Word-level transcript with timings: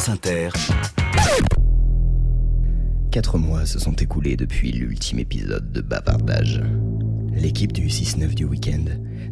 France 0.00 0.08
Inter. 0.08 0.48
Quatre 3.10 3.36
mois 3.36 3.66
se 3.66 3.78
sont 3.78 3.92
écoulés 3.92 4.34
depuis 4.34 4.72
l'ultime 4.72 5.18
épisode 5.18 5.72
de 5.72 5.82
Bavardage. 5.82 6.62
L'équipe 7.34 7.70
du 7.70 7.88
6-9 7.88 8.32
du 8.32 8.46
week-end 8.46 8.84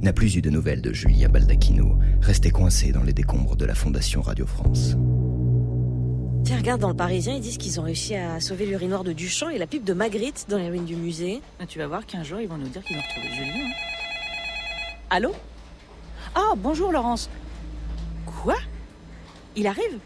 n'a 0.03 0.13
plus 0.13 0.37
eu 0.37 0.43
de 0.43 0.51
nouvelles 0.51 0.83
de 0.83 0.93
Julien 0.93 1.31
Baldacchino, 1.31 1.99
resté 2.21 2.51
coincé 2.51 2.93
dans 2.93 3.03
les 3.03 3.15
décombres 3.15 3.57
de 3.57 3.65
la 3.65 3.75
Fondation 3.75 4.21
Radio 4.21 4.45
France. 4.47 4.95
Tiens, 6.45 6.59
regarde, 6.59 6.83
dans 6.83 6.91
le 6.91 6.97
Parisien, 6.97 7.35
ils 7.35 7.41
disent 7.41 7.57
qu'ils 7.57 7.81
ont 7.81 7.85
réussi 7.85 8.15
à 8.15 8.39
sauver 8.39 8.67
l'urinoir 8.67 9.05
de 9.05 9.15
Duchamp 9.15 9.49
et 9.49 9.57
la 9.57 9.67
pipe 9.67 9.85
de 9.85 9.95
Magritte 9.95 10.45
dans 10.51 10.59
les 10.59 10.69
ruines 10.69 10.85
du 10.85 10.97
musée. 10.97 11.41
Ah, 11.61 11.67
tu 11.67 11.79
vas 11.79 11.87
voir 11.87 12.05
qu'un 12.05 12.25
jour, 12.25 12.43
ils 12.43 12.49
vont 12.49 12.59
nous 12.59 12.69
dire 12.69 12.85
qu'ils 12.85 12.99
ont 12.99 13.01
retrouvé 13.01 13.35
Julien. 13.35 13.55
hein. 13.55 13.73
Allô? 15.09 15.33
Ah, 16.35 16.53
bonjour 16.59 16.93
Laurence. 16.93 17.31
Quoi? 18.27 18.57
Il 19.57 19.67
arrive? 19.67 19.99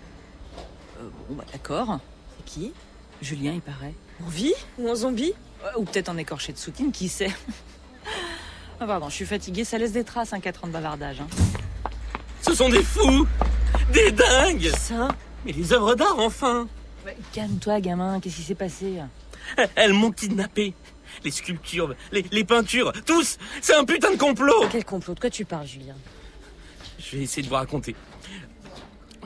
Bon, 1.29 1.35
bah 1.37 1.45
d'accord. 1.53 1.99
C'est 2.39 2.45
qui? 2.45 2.73
Julien, 3.21 3.53
il 3.53 3.61
paraît. 3.61 3.95
En 4.25 4.29
vie? 4.29 4.55
Ou 4.79 4.89
en 4.91 4.95
zombie? 4.95 5.33
Euh, 5.65 5.71
Ou 5.79 5.85
peut-être 5.85 6.09
en 6.09 6.17
écorché 6.17 6.53
de 6.53 6.59
soutine, 6.59 6.93
qui 6.93 7.09
sait? 7.09 7.31
Ah, 8.81 8.87
pardon, 8.87 9.09
je 9.09 9.15
suis 9.15 9.27
fatiguée, 9.27 9.63
ça 9.65 9.79
laisse 9.79 9.93
des 9.93 10.03
traces, 10.03 10.33
un 10.33 10.41
4 10.41 10.65
ans 10.65 10.67
de 10.67 10.73
bavardage. 10.73 11.21
hein. 11.21 11.27
Ce 12.41 12.53
sont 12.53 12.69
des 12.69 12.83
fous! 12.83 13.29
Des 13.93 14.11
dingues! 14.11 14.73
Ça? 14.77 15.07
Mais 15.45 15.53
les 15.53 15.73
œuvres 15.73 15.95
d'art, 15.95 16.19
enfin! 16.19 16.67
Calme-toi, 17.33 17.81
gamin, 17.81 18.19
qu'est-ce 18.19 18.37
qui 18.37 18.43
s'est 18.43 18.57
passé? 18.57 18.97
Elles 19.77 19.93
m'ont 19.93 20.11
kidnappé. 20.11 20.75
Les 21.23 21.31
sculptures, 21.31 21.95
les, 22.11 22.25
les 22.33 22.43
peintures, 22.43 22.93
tous! 23.07 23.39
C'est 23.61 23.75
un 23.77 23.85
putain 23.85 24.11
de 24.11 24.17
complot! 24.17 24.65
Quel 24.73 24.85
complot? 24.85 25.15
De 25.15 25.21
quoi 25.21 25.31
tu 25.31 25.45
parles, 25.45 25.69
Julien? 25.69 25.95
Je 26.99 27.19
vais 27.19 27.23
essayer 27.23 27.45
de 27.45 27.49
vous 27.49 27.55
raconter. 27.55 27.95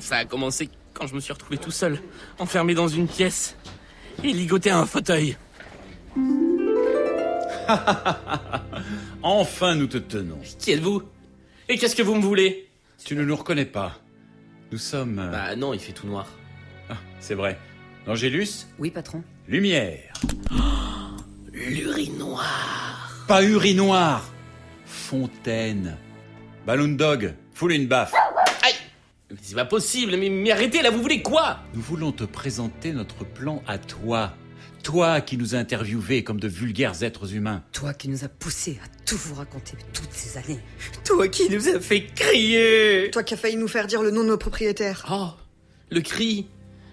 Ça 0.01 0.17
a 0.17 0.25
commencé 0.27 0.69
quand 0.97 1.07
je 1.07 1.15
me 1.15 1.21
suis 1.21 1.33
retrouvé 1.33 1.59
tout 1.59 1.71
seul, 1.71 2.01
enfermé 2.39 2.75
dans 2.75 2.89
une 2.89 3.07
pièce 3.07 3.57
et 4.25 4.33
ligoté 4.33 4.71
à 4.71 4.79
un 4.79 4.87
fauteuil. 4.87 5.37
Enfin, 9.23 9.75
nous 9.75 9.87
te 9.89 9.99
tenons. 9.99 10.39
Qui 10.59 10.73
êtes-vous? 10.73 11.03
Et 11.69 11.77
qu'est-ce 11.79 11.97
que 11.97 12.03
vous 12.03 12.15
me 12.15 12.23
voulez? 12.23 12.69
Tu 13.05 13.17
ne 13.17 13.25
nous 13.25 13.35
reconnais 13.35 13.65
pas. 13.65 13.99
Nous 14.71 14.79
sommes... 14.79 15.19
euh, 15.19 15.31
Bah 15.31 15.57
non, 15.57 15.75
il 15.75 15.81
fait 15.81 15.93
tout 15.93 16.07
noir. 16.07 16.27
Ah, 16.89 16.95
c'est 17.19 17.35
vrai. 17.35 17.59
Angélus, 18.07 18.67
Oui, 18.79 18.91
patron. 18.91 19.23
lumière. 19.49 20.13
L'urinoir 21.53 23.25
Pas 23.27 23.43
urinoir. 23.43 24.23
Fontaine. 24.85 25.97
Balloon 26.67 26.95
dog, 26.97 27.35
foule 27.53 27.73
une 27.73 27.87
baffe. 27.89 28.13
Mais 29.37 29.43
C'est 29.43 29.55
pas 29.55 29.65
possible, 29.67 30.17
mais, 30.17 30.31
mais 30.31 30.51
arrêtez 30.51 30.81
là, 30.83 30.91
vous 30.91 31.03
voulez 31.03 31.21
quoi? 31.23 31.59
Nous 31.75 31.83
voulons 31.83 32.11
te 32.13 32.25
présenter 32.25 32.93
notre 32.93 33.25
plan 33.25 33.63
à 33.67 33.77
toi. 33.79 34.33
Toi 34.83 35.21
qui 35.21 35.37
nous 35.37 35.55
as 35.55 35.59
interviewés 35.59 36.23
comme 36.25 36.39
de 36.41 36.49
vulgaires 36.49 37.03
êtres 37.03 37.35
humains. 37.35 37.63
Toi 37.73 37.93
qui 37.93 38.09
nous 38.09 38.25
as 38.25 38.29
poussés 38.29 38.79
à 38.85 38.89
tout 39.05 39.17
vous 39.19 39.35
raconter 39.35 39.75
toutes 39.93 40.13
ces 40.13 40.39
années. 40.39 40.61
Toi 41.05 41.29
qui 41.29 41.51
nous 41.51 41.69
as 41.69 41.81
fait 41.81 42.07
crier 42.15 43.11
Toi 43.13 43.23
qui 43.25 43.35
as 43.35 43.37
failli 43.37 43.57
nous 43.57 43.69
faire 43.69 43.87
dire 43.87 44.01
le 44.03 44.11
nom 44.11 44.23
de 44.23 44.29
nos 44.29 44.39
propriétaires. 44.39 45.05
Oh 45.11 45.31
Le 45.91 46.01
cri 46.01 46.47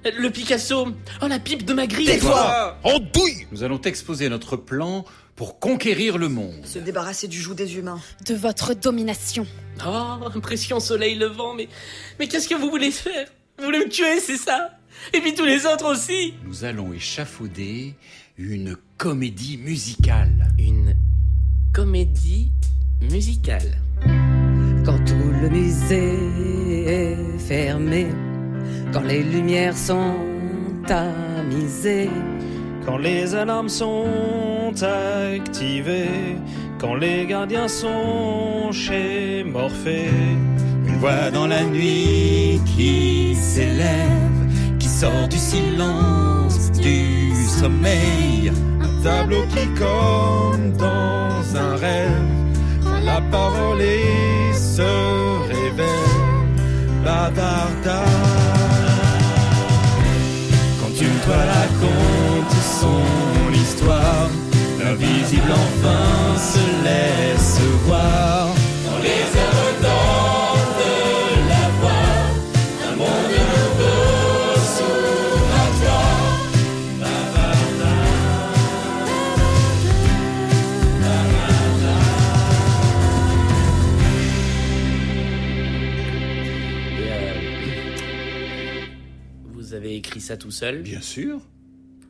Le 0.04 0.30
Picasso 0.30 0.88
Oh 1.22 1.28
la 1.28 1.40
pipe 1.40 1.66
de 1.66 1.74
Magritte 1.74 2.08
Tais-toi 2.08 2.78
Andouille 2.84 3.48
Nous 3.52 3.64
allons 3.64 3.78
t'exposer 3.78 4.28
notre 4.28 4.58
plan 4.58 5.06
pour 5.36 5.60
conquérir 5.60 6.18
le 6.18 6.30
monde. 6.30 6.66
Se 6.66 6.80
débarrasser 6.80 7.28
du 7.28 7.42
joug 7.42 7.56
des 7.56 7.78
humains. 7.78 8.00
de 8.26 8.36
votre 8.36 8.74
domination. 8.74 9.46
Oh, 9.86 10.28
impression 10.36 10.80
soleil 10.80 11.16
levant, 11.16 11.54
mais, 11.56 11.68
mais 12.20 12.28
qu'est-ce 12.28 12.48
que 12.48 12.56
vous 12.56 12.70
voulez 12.70 12.92
faire? 12.92 13.28
Vous 13.58 13.66
voulez 13.66 13.80
me 13.80 13.90
tuer, 13.90 14.20
c'est 14.20 14.38
ça? 14.38 14.78
Et 15.14 15.20
puis 15.22 15.34
tous 15.34 15.46
les 15.46 15.66
autres 15.66 15.92
aussi? 15.92 16.34
Nous 16.46 16.64
allons 16.64 16.94
échafauder 16.94 17.96
une 18.38 18.76
comédie 18.98 19.58
musicale. 19.58 20.54
Une 20.60 20.96
comédie 21.74 22.52
musicale. 23.02 23.78
Quand 24.86 25.04
tout 25.06 25.32
le 25.42 25.50
musée 25.50 26.86
est 26.86 27.40
fermé, 27.40 28.08
quand 28.92 29.02
les 29.02 29.24
lumières 29.24 29.78
sont 29.78 30.16
tamisées, 30.88 32.10
Quand 32.86 32.98
les 32.98 33.34
alarmes 33.34 33.70
sont 33.70 34.06
activées, 34.82 36.38
quand 36.80 36.96
les 36.96 37.26
gardiens 37.28 37.68
sont 37.68 38.72
chez 38.72 39.44
Morphée, 39.44 40.10
Une 40.88 40.98
voix 40.98 41.30
dans 41.32 41.48
la 41.48 41.64
nuit 41.64 42.60
qui 42.76 43.36
s'élève, 43.36 44.40
qui 44.80 44.88
sort 44.88 45.28
du 45.30 45.38
silence 45.38 46.72
du 46.72 47.34
sommeil. 47.36 48.52
un 48.82 49.04
tableau 49.04 49.44
qui 49.54 49.68
comme 49.80 50.72
dans 50.78 51.58
un 51.66 51.76
rêve, 51.76 52.30
quand 52.84 53.02
la 53.06 53.22
parole 53.32 53.82
est 53.82 54.54
se 54.54 54.92
révèle, 55.52 56.48
bavardage. 57.04 58.04
Quand 60.80 61.02
une 61.02 61.20
toile 61.26 61.50
raconte 61.60 62.56
son 62.82 63.33
l'invisible 65.04 65.52
enfin 65.52 66.38
se 66.38 66.84
laisse 66.84 67.60
voir. 67.86 68.48
Dans 68.86 68.98
les 69.00 69.24
d'or 69.82 70.58
de 70.80 70.94
la 71.50 71.66
voix, 71.80 72.10
un 72.88 72.96
monde 72.96 73.36
nouveau 73.54 74.56
s'ouvre 74.74 75.56
à 75.56 75.68
toi. 75.82 76.04
Et, 87.00 87.12
euh, 87.12 88.84
Vous 89.54 89.74
avez 89.74 89.96
écrit 89.96 90.22
ça 90.22 90.38
tout 90.38 90.52
seul 90.52 90.82
Bien 90.82 91.02
sûr, 91.02 91.42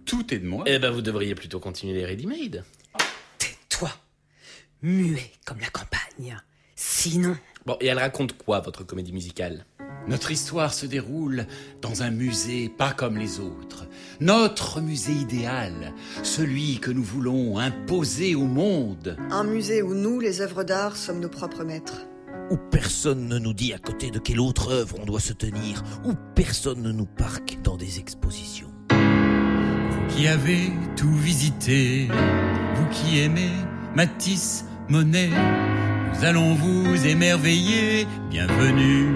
tout 0.05 0.33
est 0.33 0.39
de 0.39 0.47
moi. 0.47 0.63
Eh 0.67 0.79
ben 0.79 0.91
vous 0.91 1.01
devriez 1.01 1.35
plutôt 1.35 1.59
continuer 1.59 1.93
les 1.93 2.05
ready-made. 2.05 2.63
Muet 4.83 5.31
comme 5.45 5.59
la 5.59 5.69
campagne. 5.69 6.37
Sinon, 6.75 7.35
Bon, 7.65 7.77
et 7.79 7.87
elle 7.87 7.99
raconte 7.99 8.37
quoi, 8.37 8.59
votre 8.59 8.83
comédie 8.83 9.13
musicale? 9.13 9.65
Notre 10.09 10.31
histoire 10.31 10.73
se 10.73 10.85
déroule 10.85 11.47
dans 11.81 12.03
un 12.03 12.11
musée 12.11 12.67
pas 12.67 12.91
comme 12.91 13.17
les 13.17 13.39
autres. 13.39 13.87
Notre 14.19 14.81
musée 14.81 15.13
idéal, 15.13 15.93
celui 16.23 16.79
que 16.79 16.91
nous 16.91 17.03
voulons 17.03 17.57
imposer 17.57 18.35
au 18.35 18.45
monde. 18.45 19.15
Un 19.31 19.45
musée 19.45 19.81
où 19.81 19.93
nous, 19.93 20.19
les 20.19 20.41
œuvres 20.41 20.65
d'art, 20.65 20.97
sommes 20.97 21.21
nos 21.21 21.29
propres 21.29 21.63
maîtres. 21.63 22.05
Où 22.51 22.57
personne 22.57 23.29
ne 23.29 23.39
nous 23.39 23.53
dit 23.53 23.71
à 23.71 23.77
côté 23.77 24.11
de 24.11 24.19
quelle 24.19 24.41
autre 24.41 24.69
œuvre 24.69 24.97
on 25.01 25.05
doit 25.05 25.21
se 25.21 25.31
tenir. 25.31 25.81
Où 26.03 26.15
personne 26.35 26.81
ne 26.81 26.91
nous 26.91 27.05
parque 27.05 27.61
dans 27.63 27.77
des 27.77 27.99
expositions. 27.99 28.73
Vous 28.89 30.07
qui 30.09 30.27
avez 30.27 30.69
tout 30.97 31.15
visité, 31.15 32.09
vous 32.75 32.87
qui 32.89 33.19
aimez 33.19 33.51
Matisse, 33.95 34.65
Monet, 34.89 35.29
nous 35.29 36.25
allons 36.25 36.55
vous 36.55 37.07
émerveiller. 37.07 38.05
Bienvenue 38.29 39.07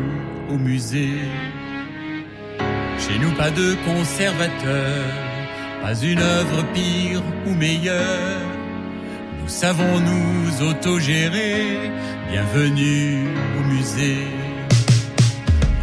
au 0.49 0.57
musée. 0.57 1.19
Chez 2.99 3.19
nous, 3.19 3.31
pas 3.31 3.51
de 3.51 3.75
conservateur, 3.85 5.03
pas 5.81 5.93
une 5.93 6.19
œuvre 6.19 6.63
pire 6.73 7.21
ou 7.45 7.53
meilleure. 7.53 8.41
Nous 9.41 9.49
savons 9.49 9.99
nous 9.99 10.69
autogérer. 10.69 11.91
Bienvenue 12.31 13.27
au 13.59 13.67
musée. 13.67 14.27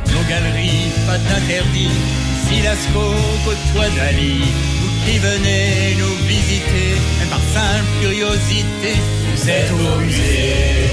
Nos 0.06 0.28
galeries, 0.28 0.93
pas 1.06 1.19
d'interdit. 1.19 1.91
Ici 2.37 2.63
Lascaux 2.63 3.15
côtoie 3.45 3.91
Dali. 3.97 4.73
Qui 5.06 5.18
venez 5.18 5.97
nous 5.98 6.16
visiter, 6.27 6.97
même 7.18 7.28
par 7.28 7.45
simple 7.53 7.91
curiosité, 8.01 8.92
vous 9.34 9.51
êtes 9.51 9.71
au 9.71 9.98
musée. 10.01 10.89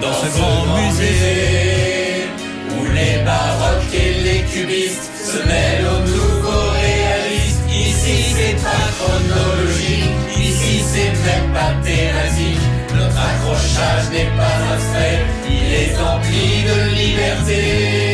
Dans 0.00 0.12
ce 0.14 0.38
grand 0.38 0.64
musée, 0.78 2.28
où 2.70 2.84
les 2.92 3.22
baroques 3.24 3.92
et 3.92 4.22
les 4.22 4.42
cubistes 4.44 5.10
se 5.22 5.36
mêlent 5.46 5.86
aux 5.86 6.00
nouveaux 6.08 6.70
réalistes. 6.80 7.60
Ici 7.70 8.34
c'est 8.36 8.56
pas 8.64 8.86
chronologique, 8.98 10.14
ici 10.38 10.82
c'est 10.90 11.12
même 11.28 11.52
pas 11.52 11.74
thématique. 11.84 12.64
Notre 12.94 13.18
accrochage 13.18 14.10
n'est 14.12 14.32
pas 14.40 14.56
abstrait, 14.72 15.20
il 15.50 15.74
est 15.82 15.98
empli 16.00 16.64
de 16.70 16.76
liberté. 16.94 18.05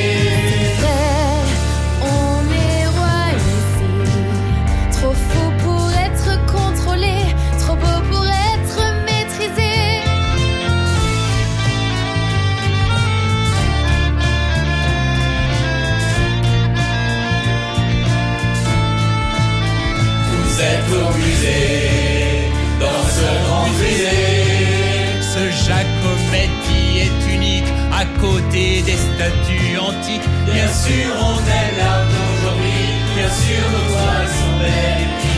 Dans 22.80 23.04
ce 23.16 23.28
grand 23.44 23.66
musée. 23.78 24.42
Ce 25.20 25.42
Giacometti 25.64 26.82
est 27.06 27.34
unique 27.34 27.72
à 27.92 28.04
côté 28.20 28.82
des 28.82 28.96
statues 28.96 29.78
antiques. 29.78 30.28
Bien 30.52 30.68
sûr, 30.68 31.08
on 31.18 31.38
aime 31.38 31.76
l'art 31.78 32.06
d'aujourd'hui, 32.12 32.84
bien 33.16 33.30
sûr, 33.30 33.62
nos 33.70 33.86
toiles 33.92 34.28
sont 34.28 34.58
belles 34.58 35.31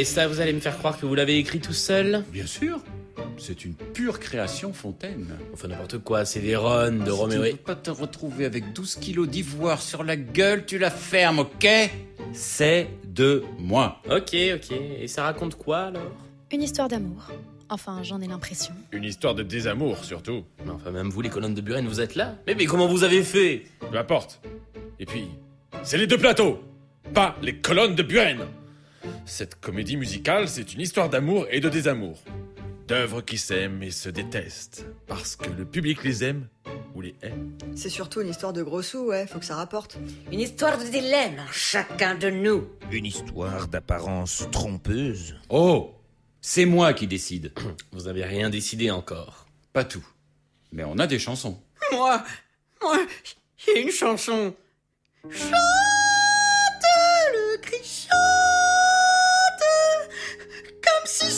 Et 0.00 0.04
ça, 0.06 0.26
vous 0.26 0.40
allez 0.40 0.54
me 0.54 0.60
faire 0.60 0.78
croire 0.78 0.98
que 0.98 1.04
vous 1.04 1.14
l'avez 1.14 1.36
écrit 1.36 1.60
tout 1.60 1.74
seul 1.74 2.24
Bien 2.32 2.46
sûr. 2.46 2.78
C'est 3.36 3.66
une 3.66 3.74
pure 3.74 4.18
création 4.18 4.72
fontaine. 4.72 5.26
Enfin, 5.52 5.68
n'importe 5.68 5.98
quoi, 5.98 6.24
c'est 6.24 6.40
des 6.40 6.56
runs 6.56 6.92
de 6.92 7.04
Si 7.04 7.10
Roméo 7.10 7.42
tu 7.42 7.48
et... 7.48 7.50
veux 7.52 7.56
pas 7.58 7.74
te 7.74 7.90
retrouver 7.90 8.46
avec 8.46 8.72
12 8.72 8.94
kilos 8.94 9.28
d'ivoire 9.28 9.82
sur 9.82 10.02
la 10.02 10.16
gueule, 10.16 10.64
tu 10.64 10.78
la 10.78 10.90
fermes, 10.90 11.40
ok? 11.40 11.68
C'est 12.32 12.88
de 13.04 13.44
moi. 13.58 14.00
Ok, 14.10 14.34
ok. 14.54 14.72
Et 14.98 15.06
ça 15.06 15.24
raconte 15.24 15.56
quoi, 15.56 15.80
alors? 15.80 16.16
Une 16.50 16.62
histoire 16.62 16.88
d'amour. 16.88 17.30
Enfin, 17.68 18.02
j'en 18.02 18.22
ai 18.22 18.26
l'impression. 18.26 18.72
Une 18.92 19.04
histoire 19.04 19.34
de 19.34 19.42
désamour, 19.42 20.02
surtout. 20.02 20.44
Mais 20.64 20.70
Enfin, 20.70 20.92
même 20.92 21.10
vous, 21.10 21.20
les 21.20 21.28
colonnes 21.28 21.52
de 21.54 21.60
Buren, 21.60 21.86
vous 21.86 22.00
êtes 22.00 22.14
là 22.14 22.36
mais, 22.46 22.54
mais 22.54 22.64
comment 22.64 22.88
vous 22.88 23.04
avez 23.04 23.22
fait? 23.22 23.64
Peu 23.90 23.98
importe. 23.98 24.40
Et 24.98 25.04
puis, 25.04 25.26
c'est 25.82 25.98
les 25.98 26.06
deux 26.06 26.16
plateaux, 26.16 26.58
pas 27.12 27.36
les 27.42 27.56
colonnes 27.56 27.94
de 27.96 28.02
Buren. 28.02 28.46
Cette 29.26 29.60
comédie 29.60 29.96
musicale, 29.96 30.48
c'est 30.48 30.74
une 30.74 30.80
histoire 30.80 31.08
d'amour 31.08 31.46
et 31.50 31.60
de 31.60 31.68
désamour. 31.68 32.18
D'œuvres 32.88 33.20
qui 33.20 33.38
s'aiment 33.38 33.82
et 33.82 33.90
se 33.90 34.08
détestent. 34.08 34.84
Parce 35.06 35.36
que 35.36 35.48
le 35.48 35.64
public 35.64 36.02
les 36.02 36.24
aime 36.24 36.48
ou 36.94 37.00
les 37.00 37.14
hait. 37.22 37.34
C'est 37.76 37.88
surtout 37.88 38.20
une 38.20 38.28
histoire 38.28 38.52
de 38.52 38.62
gros 38.62 38.82
sous, 38.82 39.04
ouais, 39.06 39.26
faut 39.26 39.38
que 39.38 39.44
ça 39.44 39.54
rapporte. 39.54 39.96
Une 40.32 40.40
histoire 40.40 40.76
de 40.76 40.84
dilemme, 40.84 41.40
chacun 41.52 42.16
de 42.16 42.30
nous. 42.30 42.68
Une 42.90 43.06
histoire 43.06 43.68
d'apparence 43.68 44.48
trompeuse. 44.50 45.36
Oh 45.48 45.94
C'est 46.40 46.64
moi 46.64 46.92
qui 46.92 47.06
décide. 47.06 47.52
Vous 47.92 48.08
avez 48.08 48.24
rien 48.24 48.50
décidé 48.50 48.90
encore. 48.90 49.46
Pas 49.72 49.84
tout. 49.84 50.04
Mais 50.72 50.82
on 50.84 50.98
a 50.98 51.06
des 51.06 51.18
chansons. 51.20 51.60
Moi, 51.92 52.22
moi, 52.82 52.98
j'ai 53.56 53.82
une 53.82 53.90
chanson. 53.90 54.54
Chante, 55.30 55.54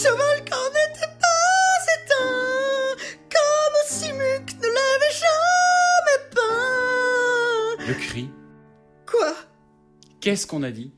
ce 0.02 0.08
volcan 0.08 0.56
n'était 0.74 1.14
pas 1.20 1.78
éteint, 1.94 2.96
comme 3.30 3.78
si 3.86 4.12
Muc 4.12 4.56
ne 4.60 4.66
l'avait 4.66 5.14
jamais 5.22 6.18
peint. 6.34 7.86
Le 7.86 7.94
cri. 7.94 8.28
Quoi? 9.06 9.36
Qu'est-ce 10.20 10.48
qu'on 10.48 10.64
a 10.64 10.72
dit? 10.72 10.92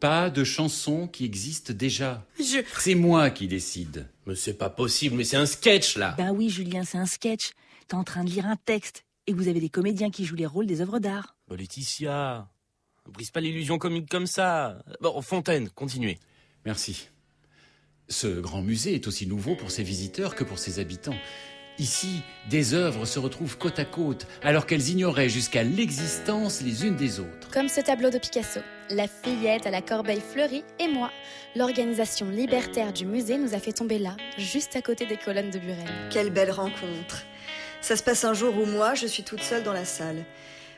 Pas 0.00 0.30
de 0.30 0.42
chansons 0.42 1.06
qui 1.06 1.24
existent 1.24 1.72
déjà. 1.72 2.26
Je... 2.38 2.58
C'est 2.76 2.96
moi 2.96 3.30
qui 3.30 3.46
décide. 3.46 4.08
Mais 4.26 4.34
c'est 4.34 4.54
pas 4.54 4.70
possible, 4.70 5.14
mais 5.14 5.24
c'est 5.24 5.36
un 5.36 5.46
sketch, 5.46 5.96
là 5.96 6.14
Ben 6.18 6.32
oui, 6.32 6.50
Julien, 6.50 6.82
c'est 6.84 6.98
un 6.98 7.06
sketch. 7.06 7.52
T'es 7.86 7.94
en 7.94 8.04
train 8.04 8.24
de 8.24 8.30
lire 8.30 8.46
un 8.46 8.56
texte. 8.56 9.04
Et 9.28 9.32
vous 9.32 9.46
avez 9.46 9.60
des 9.60 9.68
comédiens 9.68 10.10
qui 10.10 10.24
jouent 10.24 10.34
les 10.34 10.46
rôles 10.46 10.66
des 10.66 10.80
œuvres 10.80 10.98
d'art. 10.98 11.36
Bah, 11.46 11.54
Laetitia, 11.56 12.48
ne 13.06 13.12
brise 13.12 13.30
pas 13.30 13.40
l'illusion 13.40 13.78
comique 13.78 14.08
comme 14.08 14.26
ça. 14.26 14.82
Bon, 15.00 15.22
Fontaine, 15.22 15.68
continuez. 15.70 16.18
Merci. 16.64 17.10
Ce 18.10 18.26
grand 18.26 18.62
musée 18.62 18.94
est 18.94 19.06
aussi 19.06 19.26
nouveau 19.26 19.54
pour 19.54 19.70
ses 19.70 19.82
visiteurs 19.82 20.34
que 20.34 20.42
pour 20.42 20.58
ses 20.58 20.78
habitants. 20.78 21.16
Ici, 21.78 22.22
des 22.48 22.72
œuvres 22.72 23.04
se 23.04 23.18
retrouvent 23.18 23.58
côte 23.58 23.78
à 23.78 23.84
côte, 23.84 24.26
alors 24.42 24.66
qu'elles 24.66 24.88
ignoraient 24.88 25.28
jusqu'à 25.28 25.62
l'existence 25.62 26.62
les 26.62 26.86
unes 26.86 26.96
des 26.96 27.20
autres. 27.20 27.50
Comme 27.52 27.68
ce 27.68 27.82
tableau 27.82 28.10
de 28.10 28.18
Picasso, 28.18 28.60
La 28.90 29.06
fillette 29.06 29.66
à 29.66 29.70
la 29.70 29.82
corbeille 29.82 30.22
fleurie 30.22 30.64
et 30.80 30.88
moi. 30.88 31.10
L'organisation 31.54 32.30
libertaire 32.30 32.94
du 32.94 33.04
musée 33.04 33.36
nous 33.36 33.54
a 33.54 33.58
fait 33.58 33.74
tomber 33.74 33.98
là, 33.98 34.16
juste 34.38 34.74
à 34.74 34.80
côté 34.80 35.04
des 35.04 35.18
colonnes 35.18 35.50
de 35.50 35.58
Buren. 35.58 35.86
Quelle 36.10 36.30
belle 36.30 36.50
rencontre. 36.50 37.24
Ça 37.82 37.94
se 37.94 38.02
passe 38.02 38.24
un 38.24 38.32
jour 38.32 38.56
où 38.56 38.64
moi, 38.64 38.94
je 38.94 39.06
suis 39.06 39.22
toute 39.22 39.42
seule 39.42 39.62
dans 39.62 39.74
la 39.74 39.84
salle. 39.84 40.24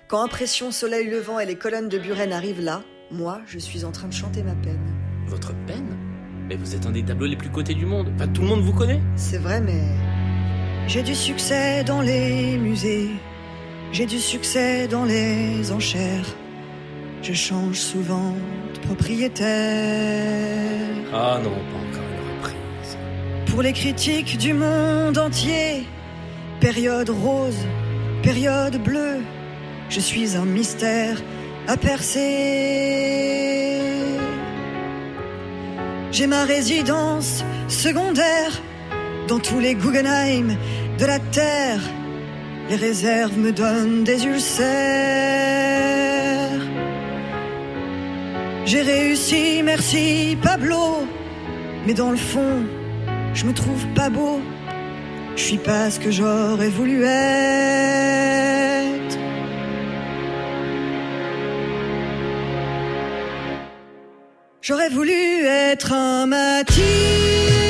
Quand 0.08 0.22
Impression, 0.22 0.72
Soleil 0.72 1.08
Levant 1.08 1.38
et 1.38 1.46
les 1.46 1.56
colonnes 1.56 1.88
de 1.88 1.98
Buren 1.98 2.32
arrivent 2.32 2.60
là, 2.60 2.82
moi, 3.12 3.40
je 3.46 3.60
suis 3.60 3.84
en 3.84 3.92
train 3.92 4.08
de 4.08 4.12
chanter 4.12 4.42
ma 4.42 4.56
peine. 4.56 4.92
Votre 5.28 5.54
Mais 6.50 6.56
vous 6.56 6.74
êtes 6.74 6.84
un 6.84 6.90
des 6.90 7.04
tableaux 7.04 7.28
les 7.28 7.36
plus 7.36 7.48
cotés 7.48 7.74
du 7.74 7.86
monde. 7.86 8.10
Enfin, 8.16 8.26
tout 8.26 8.42
le 8.42 8.48
monde 8.48 8.62
vous 8.62 8.72
connaît 8.72 9.00
C'est 9.14 9.38
vrai, 9.38 9.60
mais. 9.60 9.84
J'ai 10.88 11.04
du 11.04 11.14
succès 11.14 11.84
dans 11.84 12.02
les 12.02 12.58
musées. 12.58 13.10
J'ai 13.92 14.04
du 14.04 14.18
succès 14.18 14.88
dans 14.88 15.04
les 15.04 15.70
enchères. 15.70 16.26
Je 17.22 17.34
change 17.34 17.76
souvent 17.76 18.34
de 18.74 18.80
propriétaire. 18.80 19.46
Ah 21.14 21.38
non, 21.40 21.50
pas 21.50 21.78
encore 21.88 22.02
une 22.02 22.18
reprise. 22.34 22.98
Pour 23.46 23.62
les 23.62 23.72
critiques 23.72 24.36
du 24.36 24.52
monde 24.52 25.18
entier, 25.18 25.86
période 26.58 27.10
rose, 27.10 27.64
période 28.24 28.82
bleue, 28.82 29.20
je 29.88 30.00
suis 30.00 30.36
un 30.36 30.46
mystère 30.46 31.22
à 31.68 31.76
percer. 31.76 33.20
J'ai 36.12 36.26
ma 36.26 36.44
résidence 36.44 37.44
secondaire 37.68 38.60
dans 39.28 39.38
tous 39.38 39.60
les 39.60 39.74
Guggenheim 39.74 40.56
de 40.98 41.06
la 41.06 41.20
terre. 41.20 41.80
Les 42.68 42.74
réserves 42.76 43.38
me 43.38 43.52
donnent 43.52 44.02
des 44.02 44.24
ulcères. 44.24 44.60
J'ai 48.66 48.82
réussi, 48.82 49.62
merci 49.64 50.36
Pablo. 50.42 51.06
Mais 51.86 51.94
dans 51.94 52.10
le 52.10 52.16
fond, 52.16 52.64
je 53.32 53.44
me 53.44 53.52
trouve 53.52 53.86
pas 53.94 54.10
beau. 54.10 54.40
Je 55.36 55.42
suis 55.42 55.58
pas 55.58 55.90
ce 55.90 56.00
que 56.00 56.10
j'aurais 56.10 56.68
voulu 56.68 57.04
être. 57.04 57.99
J'aurais 64.62 64.90
voulu 64.90 65.12
être 65.46 65.92
un 65.94 66.26
Matisse 66.26 67.69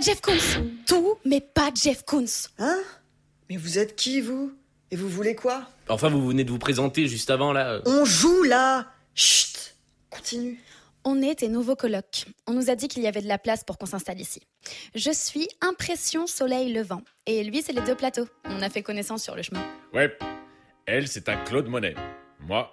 Jeff 0.00 0.20
Koons. 0.20 0.70
Tout, 0.86 1.18
mais 1.24 1.40
pas 1.40 1.70
Jeff 1.74 2.04
Koons. 2.04 2.48
Hein? 2.58 2.78
Mais 3.50 3.56
vous 3.56 3.78
êtes 3.78 3.96
qui, 3.96 4.20
vous? 4.20 4.52
Et 4.90 4.96
vous 4.96 5.08
voulez 5.08 5.34
quoi? 5.34 5.68
Enfin, 5.88 6.08
vous 6.08 6.26
venez 6.26 6.44
de 6.44 6.50
vous 6.50 6.58
présenter 6.58 7.06
juste 7.08 7.30
avant, 7.30 7.52
là. 7.52 7.80
On 7.84 8.04
joue, 8.04 8.44
là 8.44 8.86
Chut 9.14 9.74
Continue. 10.08 10.58
On 11.04 11.20
est 11.20 11.36
tes 11.36 11.48
nouveaux 11.48 11.76
colocs. 11.76 12.26
On 12.46 12.52
nous 12.52 12.70
a 12.70 12.74
dit 12.74 12.88
qu'il 12.88 13.02
y 13.02 13.06
avait 13.06 13.22
de 13.22 13.28
la 13.28 13.38
place 13.38 13.64
pour 13.64 13.76
qu'on 13.76 13.86
s'installe 13.86 14.20
ici. 14.20 14.40
Je 14.94 15.10
suis 15.10 15.48
Impression 15.60 16.26
Soleil 16.26 16.72
Levant. 16.72 17.02
Et 17.26 17.44
lui, 17.44 17.62
c'est 17.62 17.72
les 17.72 17.82
deux 17.82 17.94
plateaux. 17.94 18.28
On 18.44 18.62
a 18.62 18.70
fait 18.70 18.82
connaissance 18.82 19.22
sur 19.22 19.34
le 19.34 19.42
chemin. 19.42 19.62
Ouais. 19.92 20.16
Elle, 20.86 21.08
c'est 21.08 21.28
un 21.28 21.36
Claude 21.44 21.66
Monet. 21.66 21.94
Moi, 22.40 22.70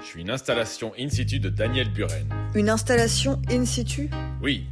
je 0.00 0.06
suis 0.06 0.20
une 0.20 0.30
installation 0.30 0.92
in 0.98 1.08
situ 1.08 1.40
de 1.40 1.48
Daniel 1.48 1.90
Buren. 1.90 2.26
Une 2.54 2.70
installation 2.70 3.40
in 3.50 3.64
situ? 3.64 4.08
Oui, 4.42 4.64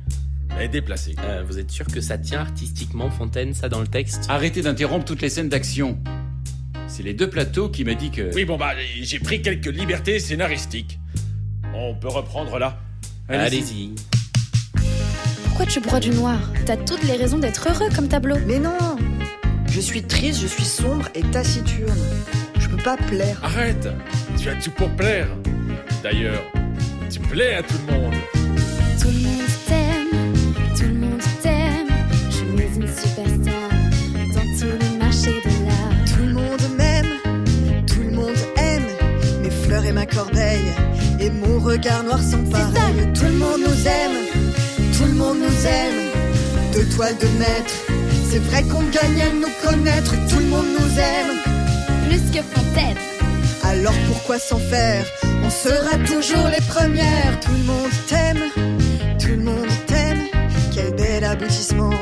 mais 0.58 0.68
déplacée. 0.68 1.14
Euh, 1.22 1.42
vous 1.46 1.58
êtes 1.58 1.70
sûr 1.70 1.86
que 1.86 2.00
ça 2.00 2.18
tient 2.18 2.40
artistiquement, 2.40 3.10
Fontaine, 3.10 3.54
ça, 3.54 3.68
dans 3.68 3.80
le 3.80 3.86
texte? 3.86 4.26
Arrêtez 4.28 4.62
d'interrompre 4.62 5.04
toutes 5.04 5.22
les 5.22 5.30
scènes 5.30 5.48
d'action. 5.48 5.98
C'est 6.88 7.02
les 7.02 7.14
deux 7.14 7.30
plateaux 7.30 7.68
qui 7.68 7.84
m'a 7.84 7.94
dit 7.94 8.10
que. 8.10 8.34
Oui, 8.34 8.44
bon 8.44 8.56
bah, 8.56 8.72
j'ai 9.00 9.18
pris 9.18 9.40
quelques 9.42 9.66
libertés 9.66 10.18
scénaristiques. 10.18 10.98
On 11.74 11.94
peut 11.94 12.08
reprendre 12.08 12.58
là. 12.58 12.80
Allez-y. 13.28 13.94
Pourquoi 15.44 15.66
tu 15.66 15.80
broies 15.80 16.00
du 16.00 16.10
noir? 16.10 16.38
T'as 16.66 16.76
toutes 16.76 17.04
les 17.04 17.14
raisons 17.14 17.38
d'être 17.38 17.68
heureux 17.68 17.90
comme 17.94 18.08
tableau. 18.08 18.36
Mais 18.46 18.58
non 18.58 18.96
Je 19.70 19.80
suis 19.80 20.02
triste, 20.02 20.40
je 20.40 20.46
suis 20.46 20.64
sombre 20.64 21.08
et 21.14 21.22
taciturne. 21.22 21.98
Je 22.58 22.68
peux 22.68 22.82
pas 22.82 22.96
plaire. 22.96 23.38
Arrête 23.42 23.88
Tu 24.38 24.48
as 24.48 24.54
tout 24.56 24.70
pour 24.70 24.88
plaire. 24.90 25.28
D'ailleurs, 26.02 26.42
tu 27.10 27.20
plais 27.20 27.54
à 27.54 27.62
tout 27.62 27.74
le 27.86 27.92
monde. 27.92 28.14
Tout 29.00 29.08
le 29.08 29.18
monde 29.20 29.38
Deux 46.98 47.04
toiles 47.04 47.18
de 47.18 47.38
maître, 47.38 47.74
c'est 48.28 48.40
vrai 48.40 48.64
qu'on 48.64 48.82
gagne 48.82 49.22
à 49.22 49.32
nous 49.32 49.52
connaître. 49.64 50.10
Tout 50.28 50.40
le 50.40 50.46
monde 50.46 50.66
nous 50.80 50.98
aime, 50.98 51.36
Plus 52.08 52.36
que 52.36 52.42
Fontaine. 52.42 52.96
alors 53.62 53.94
pourquoi 54.08 54.40
s'en 54.40 54.58
faire? 54.58 55.04
On 55.44 55.48
sera 55.48 55.96
toujours 55.98 56.48
les 56.48 56.64
premières. 56.66 57.38
Tout 57.40 57.52
le 57.52 57.64
monde 57.64 57.90
t'aime, 58.08 58.42
tout 59.20 59.28
le 59.28 59.44
monde 59.44 59.68
t'aime. 59.86 60.22
Quel 60.74 60.92
bel 60.96 61.22
aboutissement, 61.22 61.94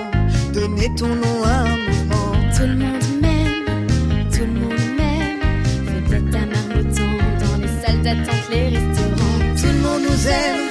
donner 0.55 0.89
ton 0.97 1.09
nom 1.09 1.45
à 1.45 1.57
un 1.57 1.77
mouvement. 1.77 2.33
Tout 2.57 2.63
le 2.63 2.77
monde 2.77 3.05
m'aime, 3.21 4.27
tout 4.33 4.47
le 4.47 4.61
monde 4.61 4.87
m'aime. 4.97 5.41
Fais 5.89 6.11
tête 6.11 6.35
à 6.35 6.47
marmottant 6.47 7.19
dans 7.45 7.57
les 7.61 7.85
salles 7.85 8.03
d'attente, 8.03 8.49
les 8.51 8.69
restaurants. 8.69 9.41
Tout 9.61 9.67
le 9.67 9.81
monde 9.87 10.03
nous 10.09 10.27
aime, 10.27 10.65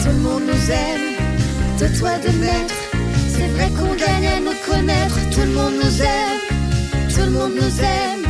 tout 0.00 0.10
le 0.10 0.20
monde 0.20 0.42
nous 0.46 0.70
aime. 0.70 1.06
De 1.80 1.98
toi 1.98 2.10
de 2.18 2.30
maître, 2.38 2.74
c'est 3.38 3.48
vrai 3.48 3.68
qu'on 3.70 3.94
gagne 3.94 4.26
à 4.26 4.40
nous 4.40 4.58
connaître. 4.66 5.18
Tout 5.30 5.40
le 5.40 5.52
monde 5.52 5.74
nous 5.82 6.02
aime, 6.02 6.40
tout 7.14 7.24
le 7.24 7.30
monde 7.30 7.52
nous 7.54 7.80
aime. 7.80 8.24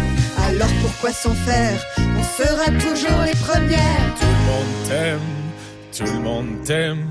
Alors 0.47 0.73
pourquoi 0.83 1.13
s'en 1.13 1.35
faire? 1.35 1.79
On 1.99 2.23
sera 2.23 2.67
toujours 2.87 3.23
les 3.25 3.39
premières. 3.47 4.15
Tout 4.21 4.27
le 4.27 4.45
monde 4.51 4.75
t'aime, 4.89 5.29
tout 5.97 6.13
le 6.13 6.21
monde 6.21 6.63
t'aime. 6.65 7.07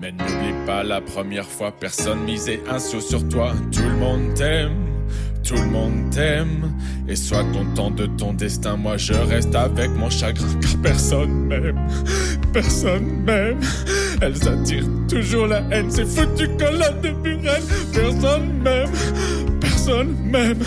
Mais 0.00 0.12
n'oublie 0.12 0.54
pas 0.64 0.82
la 0.82 1.00
première 1.00 1.46
fois, 1.46 1.72
personne 1.72 2.20
misait 2.20 2.62
un 2.70 2.78
sou 2.78 3.00
sur 3.00 3.28
toi. 3.28 3.52
Tout 3.70 3.82
le 3.82 3.96
monde 3.96 4.34
t'aime, 4.34 4.89
tout 5.50 5.56
le 5.56 5.68
monde 5.68 6.10
t'aime. 6.12 6.72
Et 7.08 7.16
sois 7.16 7.42
content 7.52 7.90
de 7.90 8.06
ton 8.06 8.32
destin, 8.32 8.76
moi 8.76 8.96
je 8.96 9.12
reste 9.14 9.54
avec 9.54 9.90
mon 9.90 10.08
chagrin, 10.08 10.46
car 10.60 10.76
personne 10.80 11.46
m'aime, 11.48 11.88
personne 12.52 13.24
m'aime. 13.26 13.58
Elles 14.20 14.48
attirent 14.48 14.86
toujours 15.08 15.48
la 15.48 15.62
haine, 15.72 15.90
c'est 15.90 16.06
foutu 16.06 16.48
colonne 16.56 17.00
de 17.02 17.10
Buren. 17.10 17.62
Personne 17.92 18.62
m'aime, 18.62 18.90
personne 19.60 20.16
m'aime. 20.30 20.62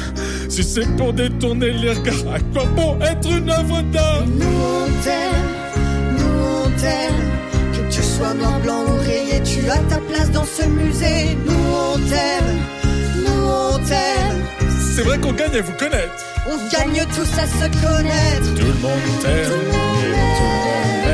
Si 0.50 0.63
c'est 0.63 0.90
pour 0.98 1.13
détourner 1.13 1.72
les 1.72 1.94
regards, 1.94 2.34
à 2.34 2.40
quoi 2.52 2.66
bon 2.75 3.00
être 3.02 3.32
une 3.32 3.50
œuvre 3.50 3.82
d'art? 3.84 4.25
Nous 4.25 4.46
on 4.46 4.88
t'aime, 5.02 6.18
nous 6.18 6.44
on 6.66 6.70
t'aime. 6.82 7.22
Que 7.72 7.90
tu 7.90 8.02
sois 8.02 8.34
noir, 8.34 8.60
blanc 8.60 8.84
ou 8.86 8.98
rayé, 8.98 9.42
tu 9.44 9.70
as 9.70 9.78
ta 9.90 10.00
place 10.00 10.30
dans 10.32 10.44
ce 10.44 10.68
musée. 10.68 11.38
Nous 11.46 11.54
on 11.54 11.98
t'aime. 12.10 12.73
C'est 14.96 15.02
vrai 15.02 15.20
qu'on 15.20 15.34
gagne 15.34 15.56
à 15.56 15.62
vous 15.62 15.74
connaître. 15.74 16.24
On 16.46 16.56
gagne 16.70 17.04
tous 17.08 17.40
à 17.40 17.48
se 17.48 17.66
connaître. 17.82 18.54
Tout 18.54 18.68
le 18.68 18.74
monde 18.74 19.02
t'aime. 19.24 19.50
Tout 19.50 19.58
le 19.58 19.66
monde 19.72 19.94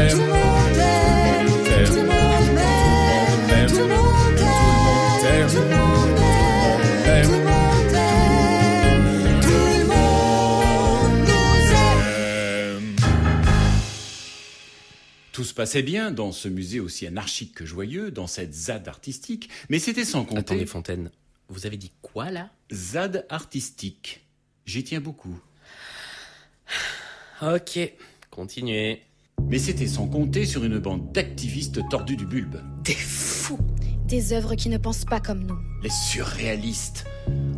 Tout 0.10 0.18
le 0.18 0.26
monde 0.28 0.78
aime, 0.78 1.64
t'aime. 1.64 1.88
tout 1.88 1.96
le 1.96 2.04
monde 2.04 2.60
aime, 3.50 3.70
tout 3.70 3.78
le 3.78 3.88
monde 3.88 4.40
aime, 5.24 5.48
tout 5.48 5.48
le 5.48 5.48
monde 5.48 5.48
aime, 5.48 5.48
tout 5.50 5.60
le 5.60 5.70
monde 7.46 7.94
aime, 7.96 9.42
tout 9.42 9.70
le 9.78 9.86
monde 9.88 11.24
nous 11.26 11.74
aime. 11.74 12.96
Tout 15.32 15.46
se 15.46 15.54
passait 15.54 15.84
bien 15.84 16.12
dans 16.12 16.34
ce 16.34 16.50
musée 16.50 16.82
aussi 16.82 17.08
anarchique 17.08 17.54
que 17.56 17.66
joyeux, 17.66 18.12
dans 18.12 18.28
cette 18.28 18.54
ZAD 18.54 18.90
artistique, 18.90 19.50
mais 19.70 19.80
c'était 19.80 20.04
sans 20.04 20.26
compter. 20.26 20.40
Attendez, 20.40 20.66
Fontaine, 20.66 21.12
vous 21.50 21.65
avez 21.65 21.77
dit 21.77 21.91
quoi, 22.01 22.32
là? 22.32 22.50
ZAD 22.72 23.25
artistique. 23.29 24.25
J'y 24.65 24.84
tiens 24.84 25.01
beaucoup. 25.01 25.39
Ok, 27.41 27.79
continuez. 28.32 29.01
Mais 29.48 29.60
c'était 29.60 29.88
sans 29.88 30.08
compter 30.10 30.46
sur 30.46 30.65
une 30.65 30.77
bande 30.77 31.13
d'activistes 31.13 31.88
tordus 31.88 32.18
du 32.18 32.25
bulbe. 32.25 32.62
Des 32.84 32.94
fous. 32.94 33.58
Des 34.10 34.34
œuvres 34.34 34.56
qui 34.56 34.70
ne 34.70 34.78
pensent 34.78 35.06
pas 35.06 35.20
comme 35.20 35.44
nous. 35.44 35.60
Les 35.84 35.89
surréalistes. 35.89 37.06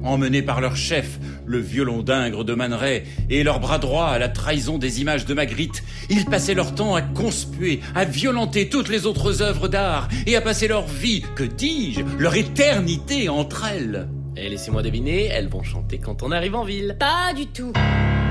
Emmenés 0.03 0.41
par 0.41 0.59
leur 0.59 0.75
chef, 0.75 1.17
le 1.45 1.59
violon 1.59 2.03
d'Ingres 2.03 2.43
de 2.43 2.53
Man 2.53 2.73
Ray, 2.73 3.03
et 3.29 3.43
leur 3.43 3.61
bras 3.61 3.79
droit 3.79 4.07
à 4.07 4.19
la 4.19 4.27
trahison 4.27 4.77
des 4.77 4.99
images 4.99 5.25
de 5.25 5.33
Magritte, 5.33 5.81
ils 6.09 6.25
passaient 6.25 6.53
leur 6.53 6.75
temps 6.75 6.93
à 6.93 7.01
conspuer, 7.01 7.79
à 7.95 8.03
violenter 8.03 8.67
toutes 8.67 8.89
les 8.89 9.05
autres 9.05 9.41
œuvres 9.41 9.69
d'art, 9.69 10.09
et 10.27 10.35
à 10.35 10.41
passer 10.41 10.67
leur 10.67 10.85
vie, 10.87 11.23
que 11.35 11.43
dis-je, 11.43 12.01
leur 12.19 12.35
éternité 12.35 13.29
entre 13.29 13.65
elles. 13.67 14.09
Et 14.35 14.49
laissez-moi 14.49 14.81
deviner, 14.81 15.27
elles 15.27 15.47
vont 15.47 15.63
chanter 15.63 15.99
quand 15.99 16.21
on 16.21 16.33
arrive 16.33 16.55
en 16.55 16.65
ville. 16.65 16.97
Pas 16.99 17.33
du 17.33 17.47
tout. 17.47 17.71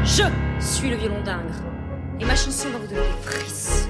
Je 0.05 0.25
suis 0.61 0.91
le 0.91 0.97
violon 0.97 1.23
d'Ingres. 1.25 1.62
Et 2.21 2.27
ma 2.27 2.37
chanson 2.37 2.69
va 2.69 2.77
vous 2.77 2.87
donner 2.87 3.00
des 3.00 3.31
frissons. 3.31 3.89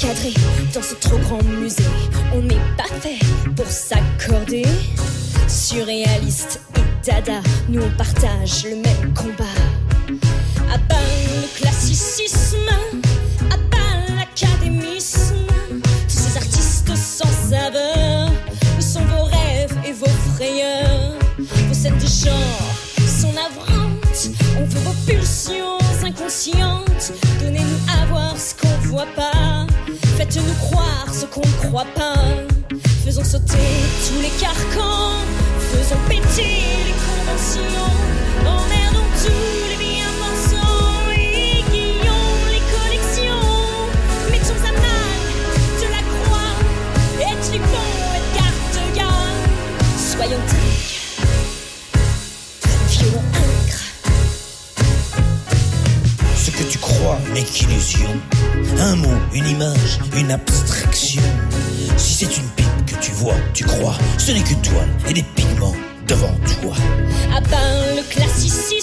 S'encadrer 0.00 0.32
dans 0.72 0.82
ce 0.82 0.94
trop 0.94 1.18
grand 1.18 1.42
musée. 1.42 1.82
On 2.34 2.40
n'est 2.40 2.60
pas 2.76 2.88
fait 3.00 3.18
pour 3.54 3.66
s'accorder. 3.66 4.64
Surréaliste 5.48 6.60
et 6.76 7.06
dada, 7.06 7.40
nous 7.68 7.82
on 7.82 7.90
partage 7.96 8.64
le 8.64 8.76
même 8.76 9.14
combat. 9.14 9.44
À 10.72 10.78
bas 10.78 10.96
le 11.42 11.60
classicisme, 11.60 12.39
croire 30.54 31.06
ce 31.12 31.26
qu'on 31.26 31.40
ne 31.40 31.68
croit 31.68 31.86
pas. 31.94 32.14
Faisons 33.04 33.24
sauter 33.24 33.56
tous 34.06 34.20
les 34.20 34.30
carcans, 34.40 35.16
faisons 35.72 35.98
péter 36.08 36.62
les 36.86 36.94
conventions, 37.06 37.90
emmerdons 38.46 39.08
tous 39.24 39.68
les 39.70 39.76
bien-pensants, 39.76 41.10
aiguillons 41.12 42.36
les 42.50 42.62
collections, 42.74 43.48
mettons 44.30 44.60
à 44.64 44.72
mal 44.72 45.20
de 45.80 45.86
la 45.90 46.02
croix, 46.12 46.54
et 47.20 47.34
tripons 47.42 47.92
et 48.16 48.24
garde 48.38 48.78
gars, 48.94 49.32
soyons 49.96 50.42
dingues, 50.50 50.98
violons 52.88 53.28
ingres. 53.34 53.84
Ce 56.36 56.50
que 56.50 56.62
tu 56.64 56.78
crois 56.78 57.18
n'est 57.32 57.44
qu'illusion. 57.44 58.12
Un 58.78 58.96
mot, 58.96 59.08
une 59.34 59.46
image, 59.46 59.98
une 60.16 60.30
abstraction. 60.30 61.22
Si 61.96 62.14
c'est 62.14 62.36
une 62.38 62.48
pipe 62.56 62.86
que 62.86 62.94
tu 63.02 63.12
vois, 63.12 63.34
tu 63.52 63.64
crois, 63.64 63.96
ce 64.18 64.32
n'est 64.32 64.42
qu'une 64.42 64.60
toile 64.62 64.88
et 65.08 65.12
des 65.12 65.24
pigments 65.34 65.74
devant 66.06 66.34
toi. 66.60 66.74
À 67.34 67.40
le 67.94 68.02
classicisme, 68.10 68.79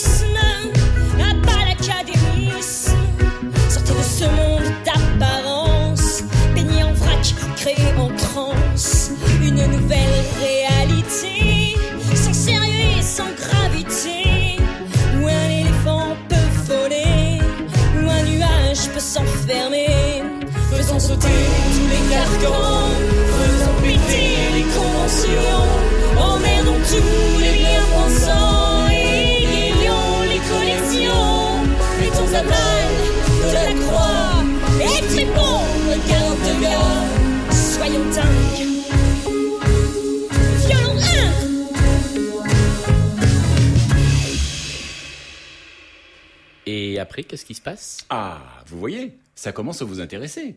Et 46.98 47.00
après, 47.00 47.24
qu'est-ce 47.24 47.46
qui 47.46 47.54
se 47.54 47.62
passe? 47.62 48.00
Ah, 48.10 48.64
vous 48.66 48.80
voyez, 48.80 49.20
ça 49.36 49.52
commence 49.52 49.84
à 49.84 49.86
vous 49.86 50.00
intéresser. 50.02 50.56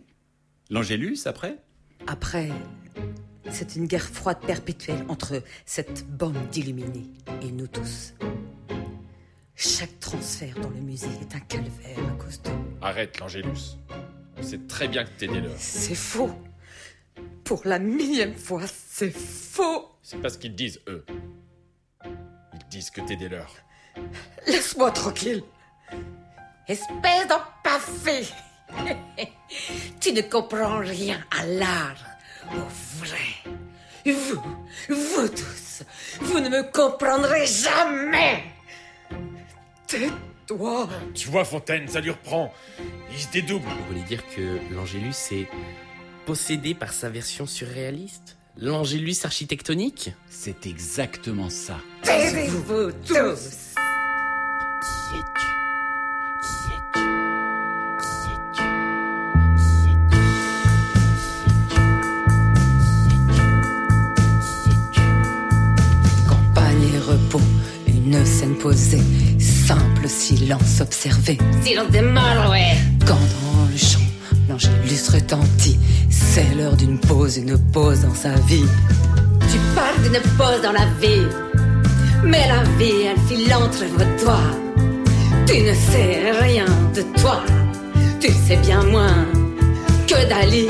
L'Angélus, 0.70 1.26
après? 1.26 1.59
Après, 2.06 2.49
c'est 3.50 3.76
une 3.76 3.85
guerre 3.85 4.09
froide 4.09 4.40
perpétuelle 4.47 5.04
entre 5.09 5.42
cette 5.66 6.06
bande 6.09 6.49
d'illuminés 6.49 7.11
et 7.42 7.52
nous 7.52 7.66
tous. 7.66 8.14
Chaque 9.54 10.00
transfert 10.00 10.59
dans 10.61 10.70
le 10.70 10.80
musée 10.80 11.11
est 11.20 11.35
un 11.35 11.40
calvaire 11.40 11.99
à 11.99 12.25
cause 12.25 12.40
de... 12.40 12.50
Arrête, 12.80 13.18
l'Angélus. 13.18 13.76
On 14.38 14.42
sait 14.42 14.61
très 14.66 14.88
bien 14.88 15.04
que 15.04 15.11
t'es 15.18 15.26
des 15.26 15.42
leurs. 15.42 15.59
C'est 15.59 15.94
faux. 15.94 16.30
Pour 17.44 17.61
la 17.66 17.78
millième 17.78 18.35
fois, 18.35 18.62
c'est 18.66 19.14
faux. 19.14 19.90
C'est 20.02 20.23
pas 20.23 20.30
ce 20.30 20.38
qu'ils 20.38 20.54
disent, 20.54 20.80
eux. 20.88 21.04
Ils 22.02 22.68
disent 22.70 22.88
que 22.88 23.02
t'es 23.02 23.16
des 23.16 23.28
leurs. 23.28 23.54
Laisse-moi 24.47 24.90
tranquille. 24.92 25.44
Espèce 26.71 27.27
d'empaffé. 27.27 28.29
tu 30.00 30.12
ne 30.12 30.21
comprends 30.21 30.79
rien 30.79 31.19
à 31.37 31.45
l'art, 31.45 31.97
au 32.53 33.05
vrai. 33.05 33.53
Vous, 34.07 34.41
vous 34.89 35.29
tous, 35.29 35.83
vous 36.21 36.39
ne 36.39 36.49
me 36.49 36.62
comprendrez 36.71 37.45
jamais. 37.45 38.45
Tais-toi. 39.89 40.89
Tu 41.12 41.27
vois, 41.27 41.45
Fontaine, 41.45 41.89
ça 41.89 42.00
lui 42.00 42.11
reprend. 42.11 42.55
Il 43.11 43.19
se 43.19 43.29
dédouble. 43.33 43.67
Vous 43.67 43.87
voulez 43.89 44.07
dire 44.07 44.23
que 44.29 44.61
l'Angélus 44.73 45.33
est 45.33 45.49
possédé 46.25 46.75
par 46.75 46.93
sa 46.93 47.09
version 47.09 47.47
surréaliste? 47.47 48.37
L'Angélus 48.57 49.17
architectonique? 49.25 50.12
C'est 50.29 50.69
exactement 50.69 51.50
ça. 51.50 51.79
Taisez-vous 52.05 52.93
tous. 52.93 53.75
Qui 54.81 55.17
es-tu? 55.19 55.50
Une 68.21 68.27
scène 68.27 68.55
posée, 68.57 69.03
simple 69.39 70.07
silence 70.07 70.81
observé. 70.81 71.39
Silence 71.65 71.91
de 71.91 72.00
mort, 72.00 72.50
ouais. 72.50 72.76
Quand 73.06 73.15
dans 73.15 73.67
le 73.71 73.76
champ, 73.76 74.00
l'angélus 74.49 75.09
retentit, 75.11 75.78
c'est 76.11 76.54
l'heure 76.54 76.76
d'une 76.76 76.99
pause, 76.99 77.39
une 77.39 77.56
pause 77.73 78.00
dans 78.02 78.15
sa 78.15 78.35
vie. 78.47 78.67
Tu 79.50 79.59
parles 79.75 80.02
d'une 80.02 80.21
pause 80.37 80.61
dans 80.63 80.73
la 80.73 80.87
vie. 81.00 81.26
Mais 82.23 82.47
la 82.47 82.63
vie, 82.78 83.06
elle 83.09 83.21
file 83.26 83.54
entre 83.54 83.85
vos 83.87 84.25
doigts. 84.25 84.50
Tu 85.47 85.63
ne 85.63 85.73
sais 85.73 86.30
rien 86.43 86.67
de 86.95 87.02
toi. 87.21 87.43
Tu 88.21 88.28
sais 88.47 88.56
bien 88.56 88.83
moins 88.85 89.25
que 90.06 90.28
Dali. 90.28 90.67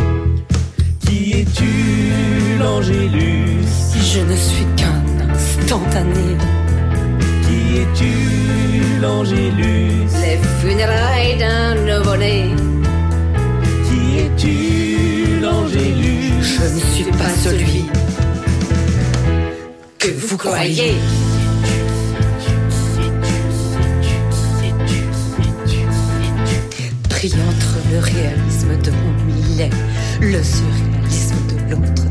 Qui 1.05 1.33
es-tu, 1.41 2.59
l'Angélus 2.61 3.65
Je 4.13 4.21
ne 4.21 4.37
suis 4.37 4.67
qu'un 4.77 5.03
instantané. 5.33 6.60
Qui 7.71 7.77
es-tu, 7.77 9.01
l'Angélus? 9.01 10.11
Les 10.23 10.39
funérailles 10.61 11.39
d'un 11.39 11.75
nouveau-né. 11.77 12.51
Qui 13.87 14.19
es-tu, 14.19 15.41
l'Angélus? 15.41 16.43
Je 16.43 16.65
ne 16.65 16.81
suis 16.81 17.13
pas 17.13 17.31
celui 17.45 17.85
que 19.99 20.09
vous 20.09 20.37
croyez. 20.37 20.95
Pris 27.09 27.33
entre 27.49 27.79
le 27.93 27.99
réalisme 28.01 28.77
de 28.83 28.91
mon 28.91 29.13
millet, 29.33 29.71
le 30.21 30.43
surréalisme 30.43 31.37
de 31.51 31.71
l'autre. 31.71 32.10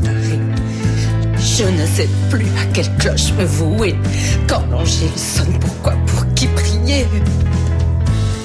Je 1.60 1.66
ne 1.66 1.86
sais 1.86 2.08
plus 2.30 2.46
à 2.58 2.64
quelle 2.72 2.90
cloche 2.96 3.32
me 3.38 3.44
vouer. 3.44 3.94
Quand 4.48 4.62
l'angélus 4.70 5.10
sonne, 5.14 5.58
pourquoi, 5.60 5.92
pour 6.06 6.24
qui 6.34 6.46
prier? 6.46 7.06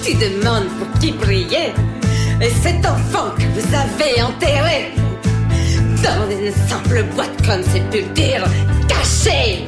Tu 0.03 0.15
demandes 0.15 0.67
pour 0.77 0.99
qui 0.99 1.13
prier? 1.13 1.71
Et 2.41 2.49
cet 2.61 2.85
enfant 2.85 3.29
que 3.37 3.43
vous 3.57 3.73
avez 3.73 4.21
enterré 4.21 4.91
dans 6.03 6.29
une 6.29 6.51
simple 6.67 7.05
boîte 7.15 7.41
comme 7.47 7.63
sépulture, 7.63 8.43
cachée 8.89 9.63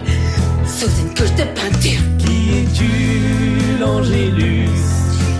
sous 0.66 0.90
une 1.02 1.14
couche 1.16 1.34
de 1.36 1.44
peinture. 1.44 2.02
Qui 2.18 2.50
es-tu, 2.60 3.80
l'Angélus? 3.80 4.68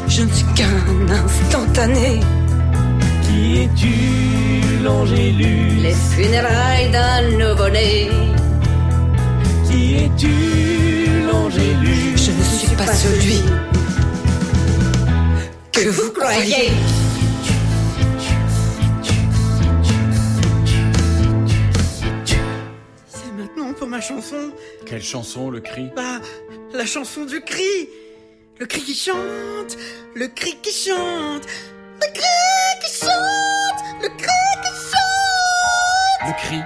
Je 0.08 0.22
ne 0.22 0.32
suis 0.32 0.46
qu'un 0.56 1.14
instantané. 1.26 2.22
Qui 3.28 3.64
es-tu, 3.64 4.84
l'Angélus 4.84 5.82
Les 5.82 5.94
funérailles 5.94 6.90
d'un 6.92 7.22
nouveau-né. 7.32 8.10
Qui 9.70 9.96
es-tu, 9.96 11.26
l'Angélus 11.30 12.18
Je 12.18 12.32
ne 12.32 12.44
suis 12.44 12.76
pas 12.76 12.94
celui 12.94 13.42
que 15.72 15.90
vous 15.90 16.12
croyez. 16.12 16.72
C'est 23.08 23.34
maintenant 23.38 23.74
pour 23.74 23.88
ma 23.88 24.02
chanson. 24.02 24.52
Quelle 24.86 25.04
chanson, 25.04 25.50
le 25.50 25.60
cri? 25.60 25.90
Bah, 25.96 26.22
la 26.74 26.86
chanson 26.86 27.26
du 27.26 27.42
cri. 27.42 27.90
Le 28.60 28.66
cri 28.66 28.82
qui 28.82 28.96
chante, 28.96 29.78
le 30.16 30.28
cri 30.30 30.58
qui 30.64 30.72
chante, 30.72 31.44
le 32.02 32.08
cri 32.12 32.24
qui 32.24 32.32
chante, 32.34 32.47
le 34.02 34.10
cri 34.10 34.28
qui 34.64 34.74
chante. 34.92 36.28
Le 36.28 36.34
cri 36.34 36.60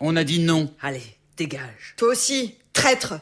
On 0.00 0.16
a 0.16 0.24
dit 0.24 0.40
non. 0.40 0.72
Allez, 0.80 1.02
dégage. 1.36 1.94
Toi 1.96 2.08
aussi, 2.08 2.56
traître. 2.72 3.14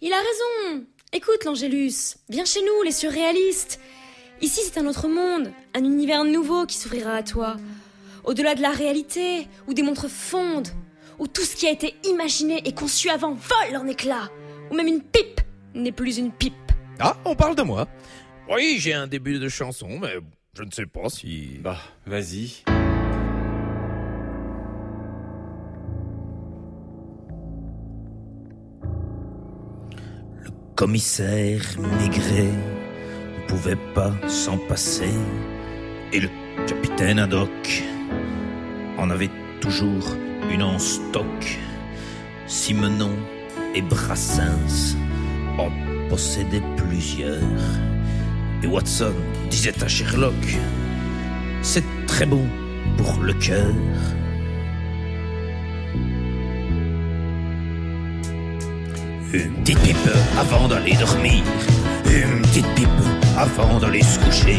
Il 0.00 0.12
a 0.12 0.18
raison. 0.18 0.84
Écoute, 1.12 1.44
l'Angélus, 1.44 2.16
viens 2.28 2.44
chez 2.44 2.60
nous, 2.60 2.82
les 2.84 2.92
surréalistes. 2.92 3.80
Ici, 4.40 4.60
c'est 4.62 4.78
un 4.78 4.86
autre 4.86 5.08
monde, 5.08 5.50
un 5.74 5.84
univers 5.84 6.24
nouveau 6.24 6.66
qui 6.66 6.76
s'ouvrira 6.76 7.14
à 7.14 7.22
toi. 7.22 7.56
Au-delà 8.24 8.54
de 8.54 8.62
la 8.62 8.70
réalité, 8.70 9.48
où 9.66 9.74
des 9.74 9.82
montres 9.82 10.08
fondent, 10.08 10.68
où 11.18 11.26
tout 11.26 11.42
ce 11.42 11.56
qui 11.56 11.66
a 11.66 11.70
été 11.70 11.94
imaginé 12.04 12.62
et 12.68 12.72
conçu 12.72 13.08
avant 13.08 13.34
vole 13.34 13.76
en 13.76 13.86
éclats, 13.86 14.30
où 14.70 14.74
même 14.74 14.86
une 14.86 15.02
pipe 15.02 15.40
n'est 15.74 15.92
plus 15.92 16.18
une 16.18 16.30
pipe. 16.30 16.54
Ah, 17.00 17.16
on 17.24 17.34
parle 17.34 17.56
de 17.56 17.62
moi. 17.62 17.88
Oui, 18.50 18.76
j'ai 18.78 18.92
un 18.92 19.06
début 19.06 19.38
de 19.38 19.48
chanson, 19.48 19.98
mais 20.00 20.14
je 20.56 20.62
ne 20.62 20.70
sais 20.70 20.86
pas 20.86 21.08
si... 21.08 21.58
Bah, 21.60 21.78
vas-y. 22.06 22.62
Commissaire 30.78 31.64
Maigret 31.80 32.52
ne 32.52 33.48
pouvait 33.48 33.82
pas 33.96 34.12
s'en 34.28 34.58
passer. 34.58 35.10
Et 36.12 36.20
le 36.20 36.28
capitaine 36.68 37.18
Haddock 37.18 37.82
en 38.96 39.10
avait 39.10 39.30
toujours 39.60 40.14
une 40.48 40.62
en 40.62 40.78
stock. 40.78 41.58
Simenon 42.46 43.16
et 43.74 43.82
Brassens 43.82 44.96
en 45.58 45.68
possédaient 46.08 46.62
plusieurs. 46.76 47.42
Et 48.62 48.68
Watson 48.68 49.14
disait 49.50 49.82
à 49.82 49.88
Sherlock, 49.88 50.58
c'est 51.60 52.06
très 52.06 52.26
bon 52.26 52.46
pour 52.96 53.20
le 53.20 53.32
cœur. 53.32 53.74
Une 59.30 59.62
petite 59.62 59.78
pipe 59.80 59.96
avant 60.38 60.68
d'aller 60.68 60.94
dormir. 60.96 61.44
Une 62.06 62.40
petite 62.42 62.66
pipe 62.74 62.88
avant 63.36 63.78
d'aller 63.78 64.02
se 64.02 64.18
coucher. 64.20 64.56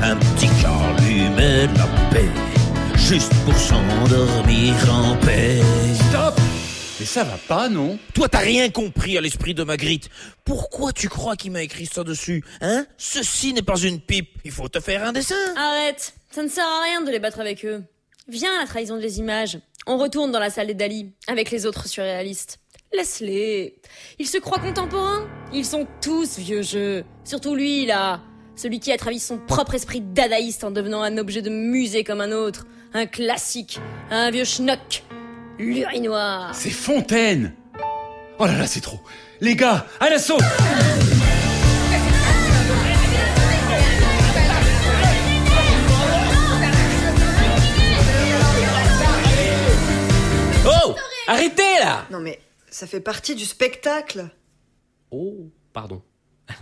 Un 0.00 0.16
petit 0.16 0.48
calumet 0.62 1.66
de 1.66 1.76
la 1.76 1.86
paix. 2.10 2.28
Juste 2.96 3.32
pour 3.44 3.54
s'endormir 3.54 4.74
en 4.90 5.14
paix. 5.16 5.60
Stop 6.08 6.40
Mais 7.00 7.04
ça 7.04 7.24
va 7.24 7.36
pas, 7.46 7.68
non 7.68 7.98
Toi, 8.14 8.30
t'as 8.30 8.38
rien 8.38 8.70
compris 8.70 9.18
à 9.18 9.20
l'esprit 9.20 9.52
de 9.52 9.62
Magritte. 9.62 10.08
Pourquoi 10.44 10.94
tu 10.94 11.10
crois 11.10 11.36
qu'il 11.36 11.52
m'a 11.52 11.62
écrit 11.62 11.84
ça 11.84 12.02
dessus 12.02 12.42
Hein? 12.62 12.86
Ceci 12.96 13.52
n'est 13.52 13.60
pas 13.60 13.78
une 13.78 14.00
pipe. 14.00 14.38
Il 14.44 14.52
faut 14.52 14.70
te 14.70 14.80
faire 14.80 15.04
un 15.04 15.12
dessin. 15.12 15.34
Arrête, 15.54 16.14
ça 16.30 16.42
ne 16.42 16.48
sert 16.48 16.64
à 16.64 16.82
rien 16.84 17.02
de 17.02 17.10
les 17.10 17.18
battre 17.18 17.40
avec 17.40 17.62
eux. 17.66 17.82
Viens 18.26 18.56
à 18.56 18.60
la 18.62 18.66
trahison 18.66 18.96
des 18.96 19.18
images. 19.18 19.58
On 19.86 19.98
retourne 19.98 20.32
dans 20.32 20.38
la 20.38 20.48
salle 20.48 20.68
des 20.68 20.74
Dali, 20.74 21.12
avec 21.26 21.50
les 21.50 21.66
autres 21.66 21.88
surréalistes. 21.88 22.58
Laisse-les. 22.94 23.74
Ils 24.18 24.26
se 24.26 24.38
croient 24.38 24.58
contemporains. 24.58 25.26
Ils 25.52 25.64
sont 25.64 25.86
tous 26.02 26.38
vieux 26.38 26.62
jeux. 26.62 27.04
Surtout 27.24 27.54
lui, 27.54 27.86
là. 27.86 28.20
Celui 28.54 28.80
qui 28.80 28.92
a 28.92 28.98
trahi 28.98 29.18
son 29.18 29.38
propre 29.38 29.74
esprit 29.74 30.02
dadaïste 30.02 30.62
en 30.62 30.70
devenant 30.70 31.02
un 31.02 31.16
objet 31.16 31.40
de 31.40 31.48
musée 31.48 32.04
comme 32.04 32.20
un 32.20 32.32
autre. 32.32 32.66
Un 32.92 33.06
classique. 33.06 33.80
Un 34.10 34.30
vieux 34.30 34.44
schnock. 34.44 35.04
L'urinoir. 35.58 36.54
C'est 36.54 36.70
Fontaine 36.70 37.54
Oh 38.38 38.46
là 38.46 38.58
là, 38.58 38.66
c'est 38.66 38.80
trop. 38.80 39.00
Les 39.40 39.56
gars, 39.56 39.86
à 40.00 40.10
l'assaut 40.10 40.38
Oh 50.66 50.94
Arrêtez 51.26 51.78
là 51.80 52.04
Non 52.10 52.20
mais 52.20 52.38
ça 52.72 52.86
fait 52.86 53.00
partie 53.00 53.34
du 53.34 53.44
spectacle. 53.44 54.28
Oh, 55.10 55.50
pardon. 55.72 56.02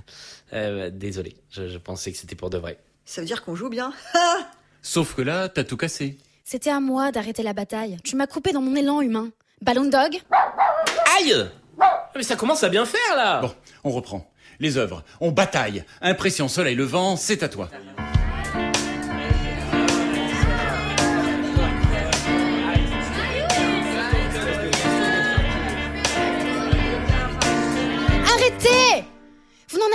Euh, 0.53 0.91
désolé, 0.91 1.37
je, 1.49 1.69
je 1.69 1.79
pensais 1.79 2.11
que 2.11 2.19
c'était 2.19 2.35
pour 2.35 2.51
de 2.51 2.59
vrai. 2.59 2.81
Ça 3.05 3.21
veut 3.21 3.27
dire 3.29 3.45
qu'on 3.45 3.55
joue 3.55 3.69
bien. 3.69 3.93
Sauf 4.83 5.15
que 5.15 5.23
là, 5.23 5.49
t'as 5.49 5.63
tout 5.63 5.77
cassé. 5.77 6.19
C'était 6.43 6.71
à 6.71 6.81
moi 6.81 7.13
d'arrêter 7.13 7.45
la 7.45 7.53
bataille. 7.53 7.99
Tu 8.03 8.17
m'as 8.17 8.27
coupé 8.27 8.51
dans 8.51 8.61
mon 8.61 8.75
élan 8.75 9.01
humain. 9.01 9.31
Ballon 9.63 9.85
de 9.85 9.91
dog? 9.91 10.21
Aïe 11.17 11.49
Mais 12.17 12.25
ça 12.25 12.35
commence 12.35 12.65
à 12.65 12.69
bien 12.69 12.85
faire 12.85 13.17
là 13.17 13.43
Bon, 13.43 13.55
on 13.85 13.91
reprend. 13.91 14.29
Les 14.59 14.77
œuvres, 14.77 15.05
on 15.21 15.31
bataille. 15.31 15.85
Impression 16.01 16.49
soleil 16.49 16.75
levant, 16.75 17.17
c'est 17.17 17.45
à 17.45 17.49
toi. 17.49 17.71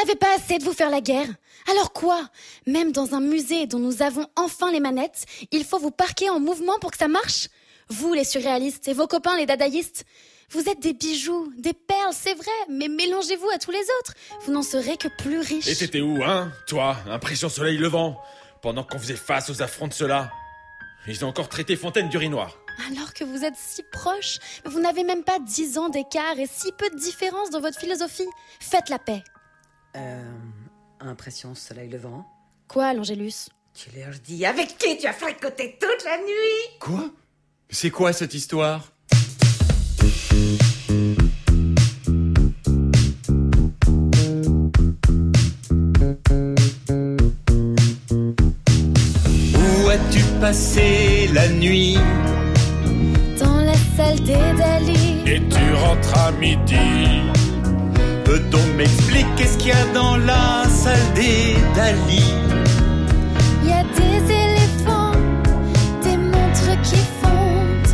Vous 0.06 0.12
n'en 0.12 0.18
avez 0.18 0.20
pas 0.20 0.36
assez 0.36 0.60
de 0.60 0.64
vous 0.64 0.74
faire 0.74 0.92
la 0.92 1.02
guerre 1.02 1.28
Alors 1.72 1.92
quoi? 1.92 2.30
Même 2.68 2.92
dans 2.92 3.16
un 3.16 3.20
musée 3.20 3.66
dont 3.66 3.80
nous 3.80 4.04
avons 4.04 4.28
enfin 4.36 4.72
les 4.72 4.80
manettes, 4.80 5.26
il 5.52 5.66
faut 5.66 5.80
vous 5.80 5.90
parquer 5.90 6.30
en 6.30 6.40
mouvement 6.40 6.78
pour 6.80 6.92
que 6.92 6.98
ça 7.00 7.08
marche? 7.08 7.48
Vous, 7.90 8.14
les 8.14 8.24
surréalistes, 8.24 8.88
et 8.88 8.94
vos 8.94 9.08
copains, 9.08 9.36
les 9.36 9.48
dadaïstes 9.48 10.06
vous 10.52 10.70
êtes 10.70 10.80
des 10.80 10.94
bijoux, 10.94 11.52
des 11.58 11.74
perles, 11.74 12.14
c'est 12.14 12.36
vrai, 12.36 12.52
mais 12.70 12.88
mélangez-vous 12.88 13.50
à 13.50 13.58
tous 13.58 13.72
les 13.72 13.82
autres. 14.00 14.14
Vous 14.46 14.52
n'en 14.52 14.62
serez 14.62 14.96
que 14.96 15.08
plus 15.08 15.40
riches. 15.40 15.68
Et 15.68 15.76
t'étais 15.76 16.02
où, 16.02 16.24
hein 16.24 16.52
Toi, 16.68 16.98
impression 17.10 17.50
soleil 17.50 17.80
levant 17.80 18.22
Pendant 18.62 18.84
qu'on 18.84 19.00
faisait 19.00 19.16
face 19.16 19.50
aux 19.50 19.64
affronts 19.64 19.88
de 19.88 19.94
ceux-là? 19.94 20.32
Ils 21.08 21.26
ont 21.26 21.30
encore 21.30 21.50
traité 21.50 21.76
Fontaine 21.76 22.10
d'urinoir. 22.10 22.60
Alors 22.92 23.16
que 23.16 23.24
vous 23.24 23.44
êtes 23.44 23.58
si 23.58 23.82
proches, 23.92 24.38
vous 24.66 24.80
n'avez 24.80 25.04
même 25.04 25.24
pas 25.24 25.40
dix 25.40 25.80
ans 25.80 25.90
d'écart 25.90 26.38
et 26.38 26.48
si 26.48 26.72
peu 26.74 26.92
de 26.92 26.96
différence 26.96 27.50
dans 27.50 27.60
votre 27.60 27.80
philosophie. 27.80 28.30
Faites 28.60 28.90
la 28.90 29.00
paix. 29.00 29.24
Euh. 29.96 30.22
Impression 31.02 31.56
soleil 31.56 31.90
levant. 31.90 32.26
Quoi, 32.68 32.94
l'Angélus? 32.94 33.50
Tu 33.74 33.90
leur 33.96 34.14
dis 34.24 34.46
avec 34.46 34.78
qui 34.78 34.98
tu 34.98 35.06
as 35.06 35.14
fricoté 35.14 35.78
toute 35.80 36.04
la 36.06 36.18
nuit? 36.18 36.80
Quoi? 36.80 37.10
C'est 37.70 37.92
quoi 37.92 38.14
cette 38.14 38.34
histoire? 38.34 38.92
Où 49.54 49.90
as-tu 49.90 50.22
passé 50.40 51.28
la 51.34 51.50
nuit? 51.50 51.98
Dans 53.38 53.58
la 53.58 53.76
salle 53.96 54.20
des 54.22 54.34
Dali. 54.58 55.22
Et 55.28 55.42
tu 55.50 55.74
rentres 55.74 56.18
à 56.18 56.32
midi. 56.32 57.45
Peut-on 58.26 58.66
m'expliquer 58.76 59.46
ce 59.46 59.58
qu'il 59.58 59.68
y 59.70 59.72
a 59.72 59.86
dans 59.94 60.18
la 60.18 60.64
salle 60.68 61.14
des 61.14 61.56
Dali 61.76 62.24
Il 63.64 63.70
y 63.70 63.74
a 63.74 63.84
des 63.84 64.34
éléphants, 64.44 65.12
des 66.04 66.18
montres 66.18 66.82
qui 66.84 67.00
fondent. 67.22 67.94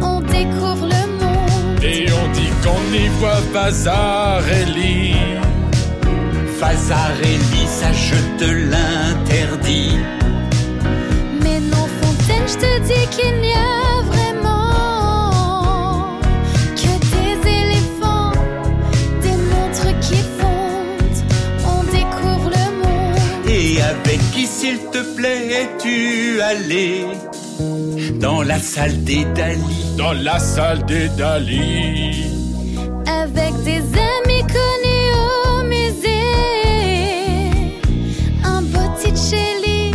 On 0.00 0.20
découvre 0.20 0.86
le 0.86 1.04
monde. 1.20 1.82
Et 1.82 2.06
on 2.10 2.32
dit 2.32 2.52
qu'on 2.62 2.94
y 2.94 3.08
voit 3.18 3.40
Vasarely. 3.52 5.14
Vasarely, 6.60 7.66
ça 7.66 7.92
je 7.92 8.16
te 8.38 8.50
l'interdis. 8.70 9.96
Mais 11.42 11.58
non, 11.58 11.88
Fontaine, 12.00 12.46
je 12.46 12.54
te 12.54 12.80
dis 12.86 13.06
qu'il 13.16 13.40
n'y 13.40 13.52
a 13.52 14.01
plaît, 25.22 25.62
es-tu 25.62 26.40
allé 26.40 27.06
dans 28.20 28.42
la 28.42 28.58
salle 28.58 29.04
des 29.04 29.24
Dali 29.36 29.96
Dans 29.96 30.12
la 30.12 30.38
salle 30.38 30.84
des 30.86 31.08
Dali. 31.10 32.24
Avec 33.06 33.52
des 33.62 33.82
amis 34.14 34.44
connus 34.56 35.10
au 35.48 35.62
musée. 35.74 36.18
Un 38.44 38.62
Botticelli 38.74 39.92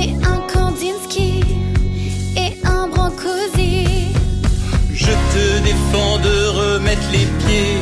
et 0.00 0.10
un 0.32 0.40
Kandinsky 0.52 1.44
et 2.36 2.52
un 2.64 2.88
Brancusi. 2.88 3.86
Je 4.92 5.14
te 5.34 5.46
défends 5.68 6.18
de 6.28 6.36
remettre 6.60 7.08
les 7.12 7.26
pieds 7.40 7.78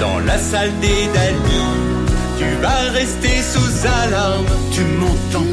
dans 0.00 0.18
la 0.20 0.38
salle 0.38 0.72
des 0.80 1.02
Dali. 1.14 1.62
Tu 2.38 2.48
vas 2.62 2.82
rester 2.92 3.42
sous 3.52 3.86
alarme, 3.86 4.46
tu 4.72 4.82
m'entends 5.00 5.47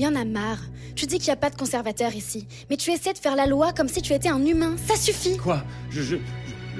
Y 0.00 0.06
en 0.06 0.14
a 0.16 0.24
marre. 0.24 0.60
Tu 0.96 1.04
dis 1.04 1.18
qu'il 1.18 1.26
n'y 1.26 1.32
a 1.32 1.36
pas 1.36 1.50
de 1.50 1.56
conservateur 1.56 2.14
ici, 2.14 2.46
mais 2.70 2.78
tu 2.78 2.90
essaies 2.90 3.12
de 3.12 3.18
faire 3.18 3.36
la 3.36 3.44
loi 3.44 3.74
comme 3.74 3.86
si 3.86 4.00
tu 4.00 4.14
étais 4.14 4.30
un 4.30 4.42
humain. 4.46 4.74
Ça 4.88 4.96
suffit. 4.96 5.36
Quoi? 5.36 5.62
Je, 5.90 6.00
je, 6.00 6.16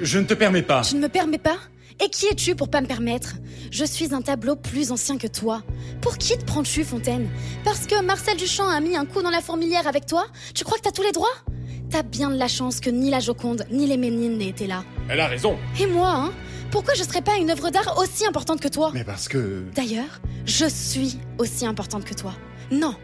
je 0.01 0.17
ne 0.17 0.25
te 0.25 0.33
permets 0.33 0.63
pas. 0.63 0.81
Tu 0.81 0.95
ne 0.95 1.01
me 1.01 1.07
permets 1.07 1.37
pas? 1.37 1.57
Et 2.03 2.09
qui 2.09 2.25
es-tu 2.25 2.55
pour 2.55 2.69
pas 2.69 2.81
me 2.81 2.87
permettre? 2.87 3.35
Je 3.69 3.85
suis 3.85 4.15
un 4.15 4.23
tableau 4.23 4.55
plus 4.55 4.91
ancien 4.91 5.19
que 5.19 5.27
toi. 5.27 5.61
Pour 6.01 6.17
qui 6.17 6.35
te 6.35 6.43
prends-tu, 6.45 6.83
Fontaine? 6.83 7.29
Parce 7.63 7.85
que 7.85 8.01
Marcel 8.01 8.37
Duchamp 8.37 8.67
a 8.67 8.79
mis 8.79 8.95
un 8.95 9.05
coup 9.05 9.21
dans 9.21 9.29
la 9.29 9.41
fourmilière 9.41 9.85
avec 9.85 10.07
toi? 10.07 10.25
Tu 10.55 10.63
crois 10.63 10.79
que 10.79 10.83
t'as 10.83 10.91
tous 10.91 11.03
les 11.03 11.11
droits? 11.11 11.29
T'as 11.91 12.01
bien 12.01 12.31
de 12.31 12.37
la 12.37 12.47
chance 12.47 12.79
que 12.79 12.89
ni 12.89 13.11
la 13.11 13.19
Joconde 13.19 13.67
ni 13.69 13.85
les 13.85 13.97
Ménines 13.97 14.39
n'aient 14.39 14.49
été 14.49 14.65
là. 14.65 14.83
Elle 15.09 15.19
a 15.19 15.27
raison. 15.27 15.59
Et 15.79 15.85
moi, 15.85 16.11
hein? 16.11 16.31
Pourquoi 16.71 16.95
je 16.95 17.03
serais 17.03 17.21
pas 17.21 17.35
une 17.35 17.51
œuvre 17.51 17.69
d'art 17.69 17.99
aussi 17.99 18.25
importante 18.25 18.61
que 18.61 18.67
toi? 18.67 18.89
Mais 18.95 19.03
parce 19.03 19.27
que... 19.27 19.63
D'ailleurs, 19.75 20.21
je 20.45 20.65
suis 20.65 21.19
aussi 21.37 21.67
importante 21.67 22.03
que 22.03 22.15
toi. 22.15 22.33
Non, 22.71 22.95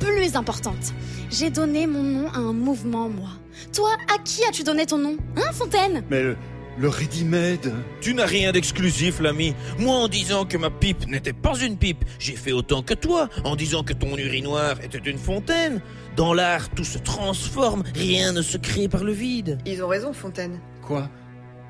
plus 0.00 0.34
importante. 0.36 0.92
J'ai 1.30 1.50
donné 1.50 1.86
mon 1.86 2.02
nom 2.02 2.28
à 2.28 2.38
un 2.38 2.52
mouvement, 2.52 3.08
moi. 3.08 3.30
Toi, 3.72 3.90
à 4.12 4.18
qui 4.18 4.44
as-tu 4.44 4.64
donné 4.64 4.86
ton 4.86 4.98
nom 4.98 5.16
Hein, 5.36 5.52
Fontaine? 5.52 6.02
Mais 6.10 6.22
le, 6.22 6.36
le 6.78 6.88
ready-made... 6.88 7.72
Tu 8.00 8.14
n'as 8.14 8.26
rien 8.26 8.52
d'exclusif, 8.52 9.20
l'ami. 9.20 9.54
Moi, 9.78 9.94
en 9.94 10.08
disant 10.08 10.44
que 10.44 10.56
ma 10.56 10.70
pipe 10.70 11.06
n'était 11.06 11.32
pas 11.32 11.56
une 11.58 11.76
pipe, 11.76 12.04
j'ai 12.18 12.36
fait 12.36 12.52
autant 12.52 12.82
que 12.82 12.94
toi, 12.94 13.28
en 13.44 13.56
disant 13.56 13.84
que 13.84 13.92
ton 13.92 14.16
urinoir 14.16 14.80
était 14.82 14.98
une 14.98 15.18
fontaine. 15.18 15.80
Dans 16.16 16.34
l'art, 16.34 16.68
tout 16.70 16.84
se 16.84 16.98
transforme, 16.98 17.84
rien 17.94 18.32
ne 18.32 18.42
se 18.42 18.58
crée 18.58 18.88
par 18.88 19.04
le 19.04 19.12
vide. 19.12 19.58
Ils 19.64 19.82
ont 19.82 19.88
raison, 19.88 20.12
Fontaine. 20.12 20.60
Quoi? 20.86 21.08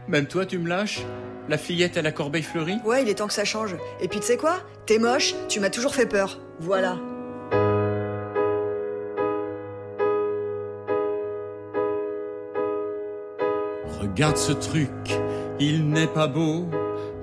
Même 0.09 0.27
toi, 0.27 0.47
tu 0.47 0.59
me 0.59 0.69
lâches? 0.69 1.03
La 1.49 1.59
fillette 1.59 1.97
à 1.97 2.03
la 2.03 2.13
corbeille 2.13 2.43
fleurie? 2.43 2.79
Ouais, 2.85 3.03
il 3.03 3.09
est 3.09 3.15
temps 3.15 3.27
que 3.27 3.33
ça 3.35 3.45
change. 3.45 3.77
Et 4.01 4.09
puis 4.09 4.21
tu 4.21 4.27
sais 4.27 4.37
quoi? 4.37 4.61
T'es 4.87 4.99
moche, 4.99 5.35
tu 5.49 5.61
m'as 5.61 5.71
toujours 5.71 5.95
fait 5.95 6.07
peur. 6.07 6.41
Voilà. 6.61 6.99
Regarde 14.13 14.37
ce 14.37 14.53
truc, 14.53 14.91
il 15.59 15.89
n'est 15.89 16.07
pas 16.07 16.27
beau. 16.27 16.69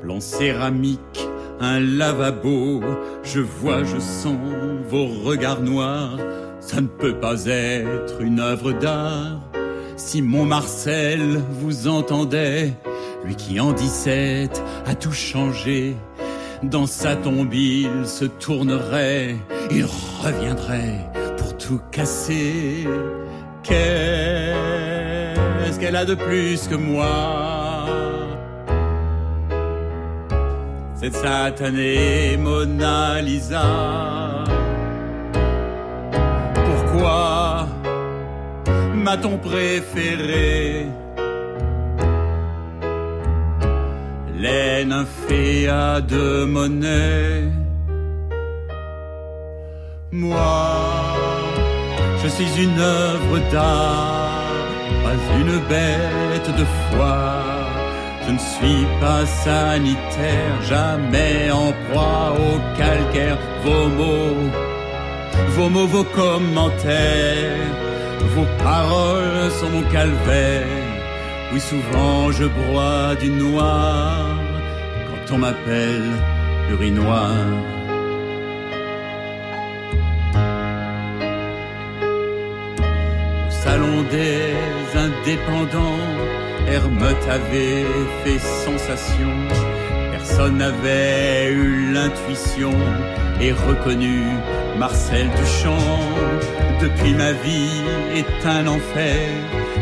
Plan 0.02 0.19
céramique, 0.19 1.30
un 1.60 1.80
lavabo. 1.80 2.82
Je 3.21 3.41
vois, 3.41 3.84
je 3.84 3.99
sens 3.99 4.36
vos 4.89 5.06
regards 5.06 5.62
noirs. 5.62 6.17
Ça 6.60 6.82
ne 6.82 6.88
peut 6.88 7.13
pas 7.13 7.45
être 7.45 8.19
une 8.21 8.39
œuvre 8.39 8.71
d'art. 8.71 9.39
Si 9.97 10.23
mon 10.23 10.45
Marcel 10.45 11.39
vous 11.62 11.88
entendait, 11.88 12.73
lui 13.23 13.36
qui 13.36 13.60
en 13.60 13.71
17 13.71 14.60
a 14.88 14.95
tout 14.95 15.12
changé, 15.12 15.95
dans 16.63 16.88
sa 16.88 17.15
tombe 17.15 17.54
il 17.54 18.08
se 18.08 18.25
tournerait, 18.25 19.36
il 19.69 19.86
reviendrait 20.23 21.08
pour 21.38 21.56
tout 21.56 21.82
casser. 21.91 22.88
Qu'elle 25.79 25.95
a 25.95 26.05
de 26.05 26.15
plus 26.15 26.67
que 26.67 26.75
moi 26.75 27.85
Cette 30.95 31.15
satanée 31.15 32.35
Mona 32.37 33.21
Lisa. 33.21 33.63
Pourquoi 36.53 37.67
m'a-t-on 38.93 39.37
préféré 39.37 40.85
Les 44.37 44.85
de 46.11 46.45
monnaie. 46.45 47.43
Moi, 50.11 50.37
je 52.21 52.27
suis 52.27 52.63
une 52.63 52.79
œuvre 52.79 53.39
d'art, 53.51 54.18
pas 55.09 55.39
une 55.41 55.57
bête 55.73 56.49
de 56.59 56.65
foire. 56.87 57.67
Je 58.25 58.31
ne 58.37 58.41
suis 58.53 58.85
pas 59.01 59.25
sanitaire, 59.25 60.55
jamais 60.73 61.49
en 61.51 61.71
proie 61.85 62.33
au 62.47 62.53
calcaire. 62.77 63.37
Vos 63.63 63.87
mots, 63.97 64.49
vos 65.55 65.69
mots, 65.69 65.87
vos 65.87 66.07
commentaires, 66.21 67.73
vos 68.35 68.49
paroles 68.63 69.49
sont 69.59 69.71
mon 69.75 69.85
calvaire. 69.95 70.85
Oui, 71.51 71.59
souvent 71.59 72.31
je 72.31 72.45
broie 72.45 73.15
du 73.19 73.29
noir 73.29 74.37
quand 75.07 75.35
on 75.35 75.37
m'appelle 75.39 76.11
urinoir. 76.71 77.47
Au 83.47 83.51
salon 83.63 84.03
des 84.11 84.78
indépendants, 84.95 85.99
Hermeute 86.67 87.28
avait 87.30 87.86
fait 88.23 88.39
sensation. 88.39 89.34
Personne 90.12 90.58
n'avait 90.58 91.52
eu 91.52 91.91
l'intuition 91.93 92.73
et 93.41 93.52
reconnu 93.52 94.23
Marcel 94.78 95.30
Duchamp. 95.38 95.99
Depuis 96.82 97.13
ma 97.13 97.32
vie 97.32 97.82
est 98.15 98.45
un 98.45 98.67
enfer, 98.67 99.30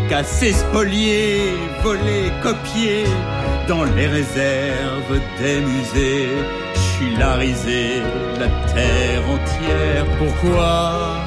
cassé, 0.10 0.52
spolié, 0.52 1.54
volé, 1.84 2.32
copié 2.42 3.04
dans 3.68 3.84
les 3.84 4.08
réserves 4.08 5.20
des 5.40 5.60
musées. 5.60 6.30
Je 6.74 6.80
suis 6.80 7.16
larisé 7.18 8.02
la 8.40 8.48
terre 8.74 9.24
entière. 9.30 10.06
Pourquoi 10.18 11.22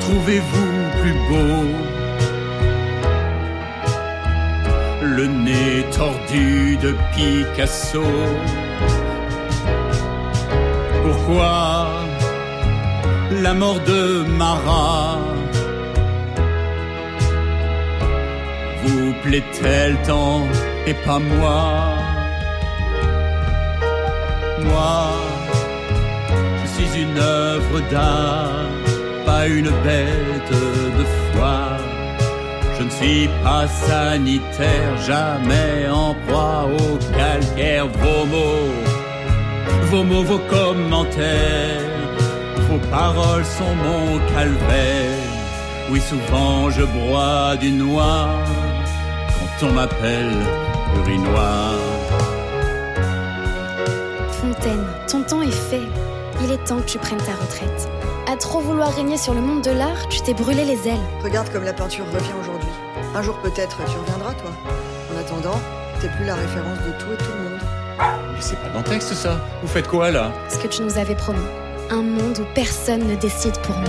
trouvez-vous 0.00 0.72
plus 1.00 1.14
beau 1.28 1.95
le 5.16 5.26
nez 5.28 5.84
tordu 5.96 6.76
de 6.76 6.90
Picasso. 7.12 8.04
Pourquoi 11.04 11.88
la 13.44 13.54
mort 13.54 13.80
de 13.92 14.24
Marat 14.40 15.18
vous 18.82 19.14
plaît-elle 19.24 19.96
tant 20.06 20.42
et 20.86 20.96
pas 21.06 21.18
moi? 21.18 21.62
Moi, 24.68 25.00
je 26.60 26.66
suis 26.74 27.02
une 27.04 27.18
œuvre 27.18 27.80
d'art, 27.90 28.68
pas 29.24 29.46
une 29.46 29.70
bête 29.86 30.52
de 30.98 31.04
foire. 31.32 31.95
Je 32.78 32.84
ne 32.84 32.90
suis 32.90 33.28
pas 33.42 33.66
sanitaire, 33.66 34.96
jamais 34.98 35.88
en 35.88 36.14
proie 36.26 36.66
au 36.66 36.96
calcaire. 37.16 37.86
Vos 37.86 38.26
mots, 38.26 38.72
vos 39.90 40.04
mots, 40.04 40.22
vos 40.22 40.38
commentaires, 40.38 41.80
vos 42.68 42.78
paroles 42.90 43.44
sont 43.44 43.74
mon 43.86 44.18
calvaire. 44.34 45.36
Oui, 45.90 46.00
souvent 46.00 46.68
je 46.70 46.82
broie 46.82 47.56
du 47.56 47.70
noir 47.70 48.28
quand 49.58 49.68
on 49.68 49.72
m'appelle 49.72 50.34
urinoir. 50.98 51.74
Fontaine, 54.32 54.84
ton 55.08 55.22
temps 55.22 55.42
est 55.42 55.50
fait. 55.70 55.88
Il 56.42 56.52
est 56.52 56.62
temps 56.64 56.80
que 56.80 56.86
tu 56.90 56.98
prennes 56.98 57.18
ta 57.18 57.32
retraite. 57.32 57.88
À 58.30 58.36
trop 58.36 58.60
vouloir 58.60 58.92
régner 58.94 59.16
sur 59.16 59.32
le 59.32 59.40
monde 59.40 59.62
de 59.62 59.70
l'art, 59.70 60.08
tu 60.08 60.20
t'es 60.20 60.34
brûlé 60.34 60.64
les 60.64 60.88
ailes. 60.88 61.06
Regarde 61.22 61.48
comme 61.50 61.64
la 61.64 61.72
peinture 61.72 62.04
revient 62.12 62.34
aujourd'hui. 62.40 62.55
Un 63.16 63.22
jour 63.22 63.38
peut-être 63.38 63.78
tu 63.86 63.96
reviendras, 63.96 64.34
toi. 64.34 64.50
En 65.10 65.16
attendant, 65.18 65.58
t'es 66.02 66.08
plus 66.08 66.26
la 66.26 66.34
référence 66.34 66.76
de 66.80 66.90
tout 66.98 67.10
et 67.14 67.16
tout 67.16 67.32
le 67.34 67.44
monde. 67.44 67.58
Mais 67.98 68.40
c'est 68.40 68.56
pas 68.56 68.68
dans 68.68 68.80
le 68.80 68.84
texte 68.84 69.14
ça. 69.14 69.38
Vous 69.62 69.68
faites 69.68 69.88
quoi 69.88 70.10
là? 70.10 70.32
Ce 70.50 70.58
que 70.58 70.68
tu 70.68 70.82
nous 70.82 70.98
avais 70.98 71.14
promis. 71.14 71.40
Un 71.88 72.02
monde 72.02 72.38
où 72.38 72.44
personne 72.54 73.06
ne 73.06 73.16
décide 73.16 73.56
pour 73.60 73.74
nous. 73.78 73.86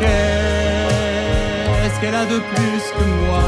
Qu'est-ce 0.00 2.00
qu'elle 2.00 2.14
a 2.14 2.24
de 2.24 2.38
plus 2.38 2.82
que 2.96 3.04
moi? 3.26 3.42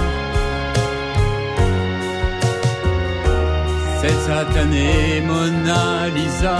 Cette 4.02 4.20
satanée 4.26 5.22
Mona 5.22 6.08
Lisa 6.14 6.58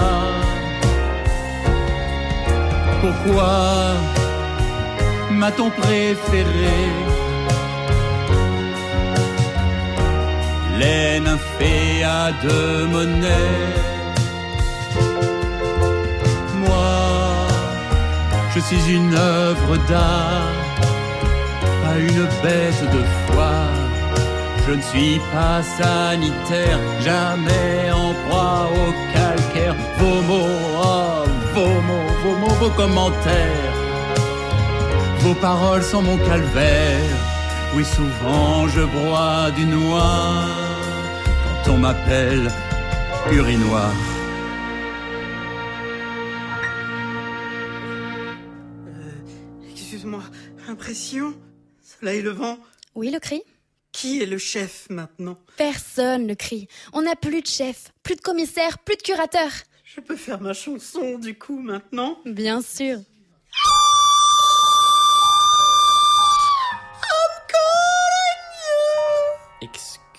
Pourquoi? 2.99 4.22
M'a-t-on 5.43 5.69
préféré 5.71 6.79
Les 10.79 11.19
nymphéas 11.19 12.31
de 12.45 12.85
monnaie 12.93 13.65
Moi, 16.63 16.91
je 18.53 18.59
suis 18.67 18.85
une 18.99 19.13
œuvre 19.13 19.75
d'art 19.89 20.55
pas 21.83 21.97
une 22.09 22.25
bête 22.43 22.83
de 22.95 23.01
foire. 23.25 23.81
Je 24.65 24.73
ne 24.79 24.83
suis 24.91 25.19
pas 25.33 25.61
sanitaire, 25.79 26.79
jamais 27.07 27.91
en 27.91 28.13
proie 28.23 28.69
au 28.81 28.87
calcaire. 29.13 29.75
Vos 29.99 30.21
mots, 30.29 30.61
oh, 30.91 31.23
vos 31.53 31.75
mots, 31.87 32.11
vos 32.23 32.35
mots, 32.41 32.57
vos 32.61 32.73
commentaires. 32.81 33.72
Vos 35.23 35.35
paroles 35.35 35.83
sont 35.83 36.01
mon 36.01 36.17
calvaire. 36.17 37.15
Oui, 37.73 37.85
souvent 37.85 38.67
je 38.67 38.81
broie 38.81 39.51
du 39.51 39.65
noir 39.65 40.49
quand 41.63 41.71
on 41.71 41.77
m'appelle 41.77 42.51
urinoir. 43.31 43.93
Excuse-moi, 49.71 50.23
impression 50.67 51.33
Soleil 51.81 52.21
levant 52.21 52.57
Oui, 52.93 53.09
le 53.09 53.19
cri 53.19 53.43
Qui 53.93 54.21
est 54.21 54.25
le 54.25 54.37
chef 54.37 54.87
maintenant? 54.89 55.37
Personne 55.55 56.27
le 56.27 56.35
crie. 56.35 56.67
On 56.91 57.03
n'a 57.03 57.15
plus 57.15 57.41
de 57.41 57.47
chef, 57.47 57.93
plus 58.03 58.15
de 58.15 58.21
commissaire, 58.21 58.77
plus 58.79 58.97
de 58.97 59.01
curateur. 59.01 59.49
Je 59.85 60.01
peux 60.01 60.17
faire 60.17 60.41
ma 60.41 60.53
chanson 60.53 61.17
du 61.17 61.37
coup 61.37 61.59
maintenant? 61.59 62.17
Bien 62.25 62.61
sûr. 62.61 62.97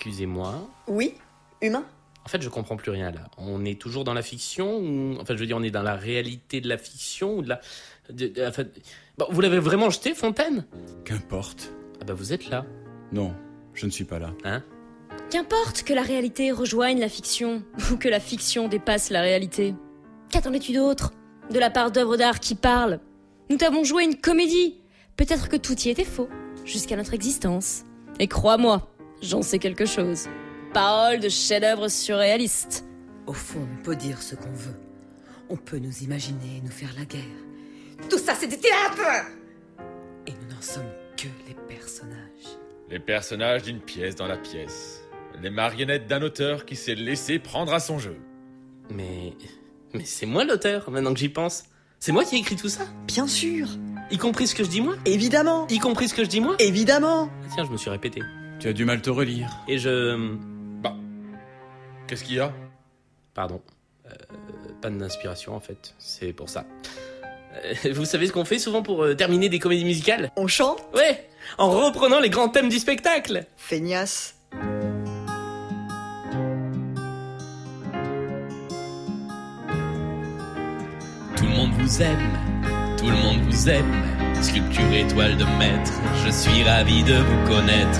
Excusez-moi. 0.05 0.69
Oui 0.87 1.15
Humain 1.63 1.83
En 2.25 2.29
fait, 2.29 2.39
je 2.39 2.47
comprends 2.49 2.77
plus 2.77 2.91
rien 2.91 3.09
là. 3.11 3.21
On 3.39 3.65
est 3.65 3.79
toujours 3.81 4.03
dans 4.03 4.13
la 4.13 4.21
fiction 4.21 4.77
ou 4.77 5.15
enfin, 5.19 5.33
je 5.35 5.39
veux 5.39 5.47
dire, 5.47 5.57
on 5.57 5.63
est 5.63 5.71
dans 5.71 5.81
la 5.81 5.95
réalité 5.95 6.61
de 6.61 6.69
la 6.69 6.77
fiction 6.77 7.37
ou 7.37 7.41
de 7.41 7.49
la. 7.49 7.59
de- 8.11 8.27
de- 8.27 8.45
enfin, 8.47 8.65
bon, 9.17 9.25
vous 9.31 9.41
l'avez 9.41 9.57
vraiment 9.57 9.89
jeté, 9.89 10.13
Fontaine? 10.13 10.65
Qu'importe. 11.05 11.71
Ah 11.99 12.05
bah 12.05 12.13
vous 12.13 12.33
êtes 12.33 12.49
là. 12.51 12.65
Non, 13.11 13.33
je 13.73 13.87
ne 13.87 13.91
suis 13.91 14.03
pas 14.03 14.19
là. 14.19 14.31
Hein? 14.43 14.61
Qu'importe 15.31 15.81
que 15.81 15.93
la 15.93 16.03
réalité 16.03 16.51
rejoigne 16.51 16.99
la 16.99 17.09
fiction, 17.09 17.63
ou 17.91 17.95
que 17.97 18.07
la 18.09 18.19
fiction 18.19 18.67
dépasse 18.67 19.09
la 19.09 19.21
réalité. 19.21 19.73
Qu'attendais-tu 20.29 20.73
d'autre? 20.73 21.13
De 21.51 21.57
la 21.57 21.71
part 21.71 21.89
d'œuvres 21.89 22.15
d'art 22.17 22.39
qui 22.39 22.53
parlent 22.53 22.99
Nous 23.49 23.57
t'avons 23.57 23.83
joué 23.83 24.03
une 24.03 24.17
comédie 24.21 24.75
Peut-être 25.17 25.49
que 25.49 25.55
tout 25.55 25.79
y 25.79 25.89
était 25.89 26.03
faux, 26.03 26.29
jusqu'à 26.63 26.95
notre 26.95 27.13
existence. 27.15 27.85
Et 28.19 28.27
crois-moi, 28.27 28.91
j'en 29.21 29.41
sais 29.41 29.59
quelque 29.59 29.85
chose. 29.85 30.27
Parole 30.73 31.19
de 31.19 31.29
chef-d'œuvre 31.29 31.87
surréaliste. 31.87 32.85
Au 33.27 33.33
fond, 33.33 33.67
on 33.79 33.83
peut 33.83 33.95
dire 33.95 34.21
ce 34.21 34.35
qu'on 34.35 34.51
veut. 34.51 34.79
On 35.49 35.57
peut 35.57 35.77
nous 35.77 36.03
imaginer 36.03 36.61
nous 36.63 36.71
faire 36.71 36.89
la 36.97 37.05
guerre. 37.05 37.21
Tout 38.09 38.17
ça, 38.17 38.33
c'est 38.35 38.47
du 38.47 38.57
théâtre 38.57 39.25
Et 40.27 40.31
nous 40.31 40.53
n'en 40.53 40.61
sommes 40.61 40.89
que 41.17 41.27
les 41.47 41.55
personnages. 41.67 42.57
Les 42.89 42.99
personnages 42.99 43.63
d'une 43.63 43.79
pièce 43.79 44.15
dans 44.15 44.27
la 44.27 44.37
pièce. 44.37 45.01
Les 45.41 45.49
marionnettes 45.49 46.07
d'un 46.07 46.21
auteur 46.21 46.65
qui 46.65 46.75
s'est 46.75 46.95
laissé 46.95 47.39
prendre 47.39 47.73
à 47.73 47.79
son 47.79 47.99
jeu. 47.99 48.17
Mais. 48.89 49.33
Mais 49.93 50.03
c'est 50.05 50.25
moi 50.25 50.43
l'auteur, 50.43 50.89
maintenant 50.91 51.13
que 51.13 51.19
j'y 51.19 51.29
pense. 51.29 51.63
C'est 51.99 52.11
moi 52.11 52.23
qui 52.25 52.35
ai 52.35 52.39
écrit 52.39 52.55
tout 52.55 52.69
ça 52.69 52.83
Bien 53.07 53.25
sûr 53.27 53.67
Y 54.11 54.17
compris 54.17 54.47
ce 54.47 54.53
que 54.53 54.63
je 54.63 54.69
dis 54.69 54.81
moi 54.81 54.95
Évidemment 55.05 55.65
Y 55.69 55.79
compris 55.79 56.09
ce 56.09 56.13
que 56.13 56.23
je 56.23 56.29
dis 56.29 56.41
moi 56.41 56.55
Évidemment 56.59 57.29
Ah, 57.31 57.47
Tiens, 57.55 57.65
je 57.65 57.71
me 57.71 57.77
suis 57.77 57.89
répété. 57.89 58.21
Tu 58.65 58.69
as 58.69 58.73
du 58.73 58.83
mal 58.83 58.99
te 58.99 59.11
relire. 59.11 59.47
Et 59.67 59.77
je. 59.77 60.17
Bah. 60.81 60.95
Qu'est-ce 62.07 62.23
qu'il 62.23 62.37
y 62.37 62.39
a? 62.39 62.51
Pardon. 63.35 63.61
Euh, 64.07 64.09
pas 64.81 64.89
d'inspiration 64.89 65.55
en 65.55 65.59
fait, 65.59 65.93
c'est 65.99 66.33
pour 66.33 66.49
ça. 66.49 66.65
Euh, 67.63 67.93
vous 67.93 68.05
savez 68.05 68.25
ce 68.25 68.31
qu'on 68.31 68.43
fait 68.43 68.57
souvent 68.57 68.81
pour 68.81 69.03
euh, 69.03 69.13
terminer 69.13 69.49
des 69.49 69.59
comédies 69.59 69.85
musicales? 69.85 70.31
On 70.35 70.47
chante? 70.47 70.83
Ouais 70.95 71.29
En 71.59 71.69
reprenant 71.69 72.19
les 72.19 72.31
grands 72.31 72.49
thèmes 72.49 72.69
du 72.69 72.79
spectacle 72.79 73.45
Feignasse. 73.55 74.35
Tout 81.37 81.43
le 81.43 81.55
monde 81.55 81.71
vous 81.77 82.01
aime, 82.01 82.33
tout 82.97 83.05
le 83.05 83.17
monde 83.17 83.41
vous 83.47 83.69
aime. 83.69 83.93
sculpture 84.41 84.91
étoile 84.91 85.37
de 85.37 85.45
maître, 85.59 85.93
je 86.25 86.31
suis 86.31 86.63
ravi 86.63 87.03
de 87.03 87.13
vous 87.13 87.47
connaître. 87.47 87.99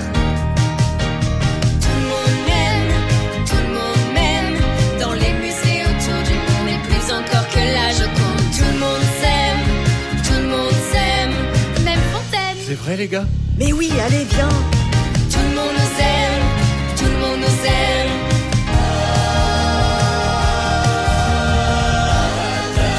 C'est 12.76 12.82
vrai, 12.82 12.96
les 12.96 13.08
gars 13.08 13.24
Mais 13.58 13.72
oui, 13.72 13.90
allez, 14.04 14.26
viens 14.34 14.48
Tout 15.30 15.38
le 15.48 15.54
monde 15.56 15.72
nous 15.72 15.94
aime, 15.98 16.42
tout 16.96 17.04
le 17.04 17.18
monde 17.18 17.40
nous 17.40 17.66
aime. 17.66 18.12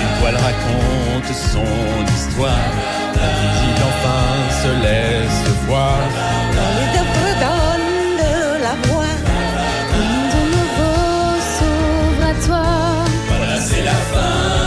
Une 0.01 0.13
toile 0.19 0.35
raconte 0.35 1.31
son 1.53 1.69
histoire. 2.15 2.67
La 3.15 3.29
visite 3.39 3.81
enfin 3.89 4.25
se 4.63 4.71
laisse 4.83 5.41
voir. 5.67 5.99
Dans 6.55 6.71
les 6.77 6.87
de 6.97 7.03
la 8.63 8.73
voix, 8.87 9.15
un 9.93 10.05
nouveau. 10.53 10.97
Voilà, 13.29 13.57
c'est 13.61 13.83
la 13.83 13.91
fin. 13.91 14.66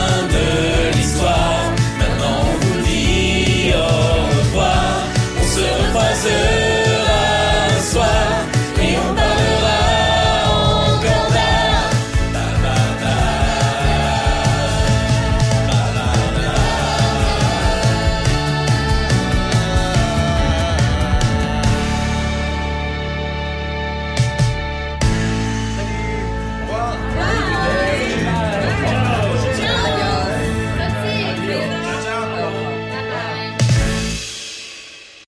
Jesus. 6.22 6.59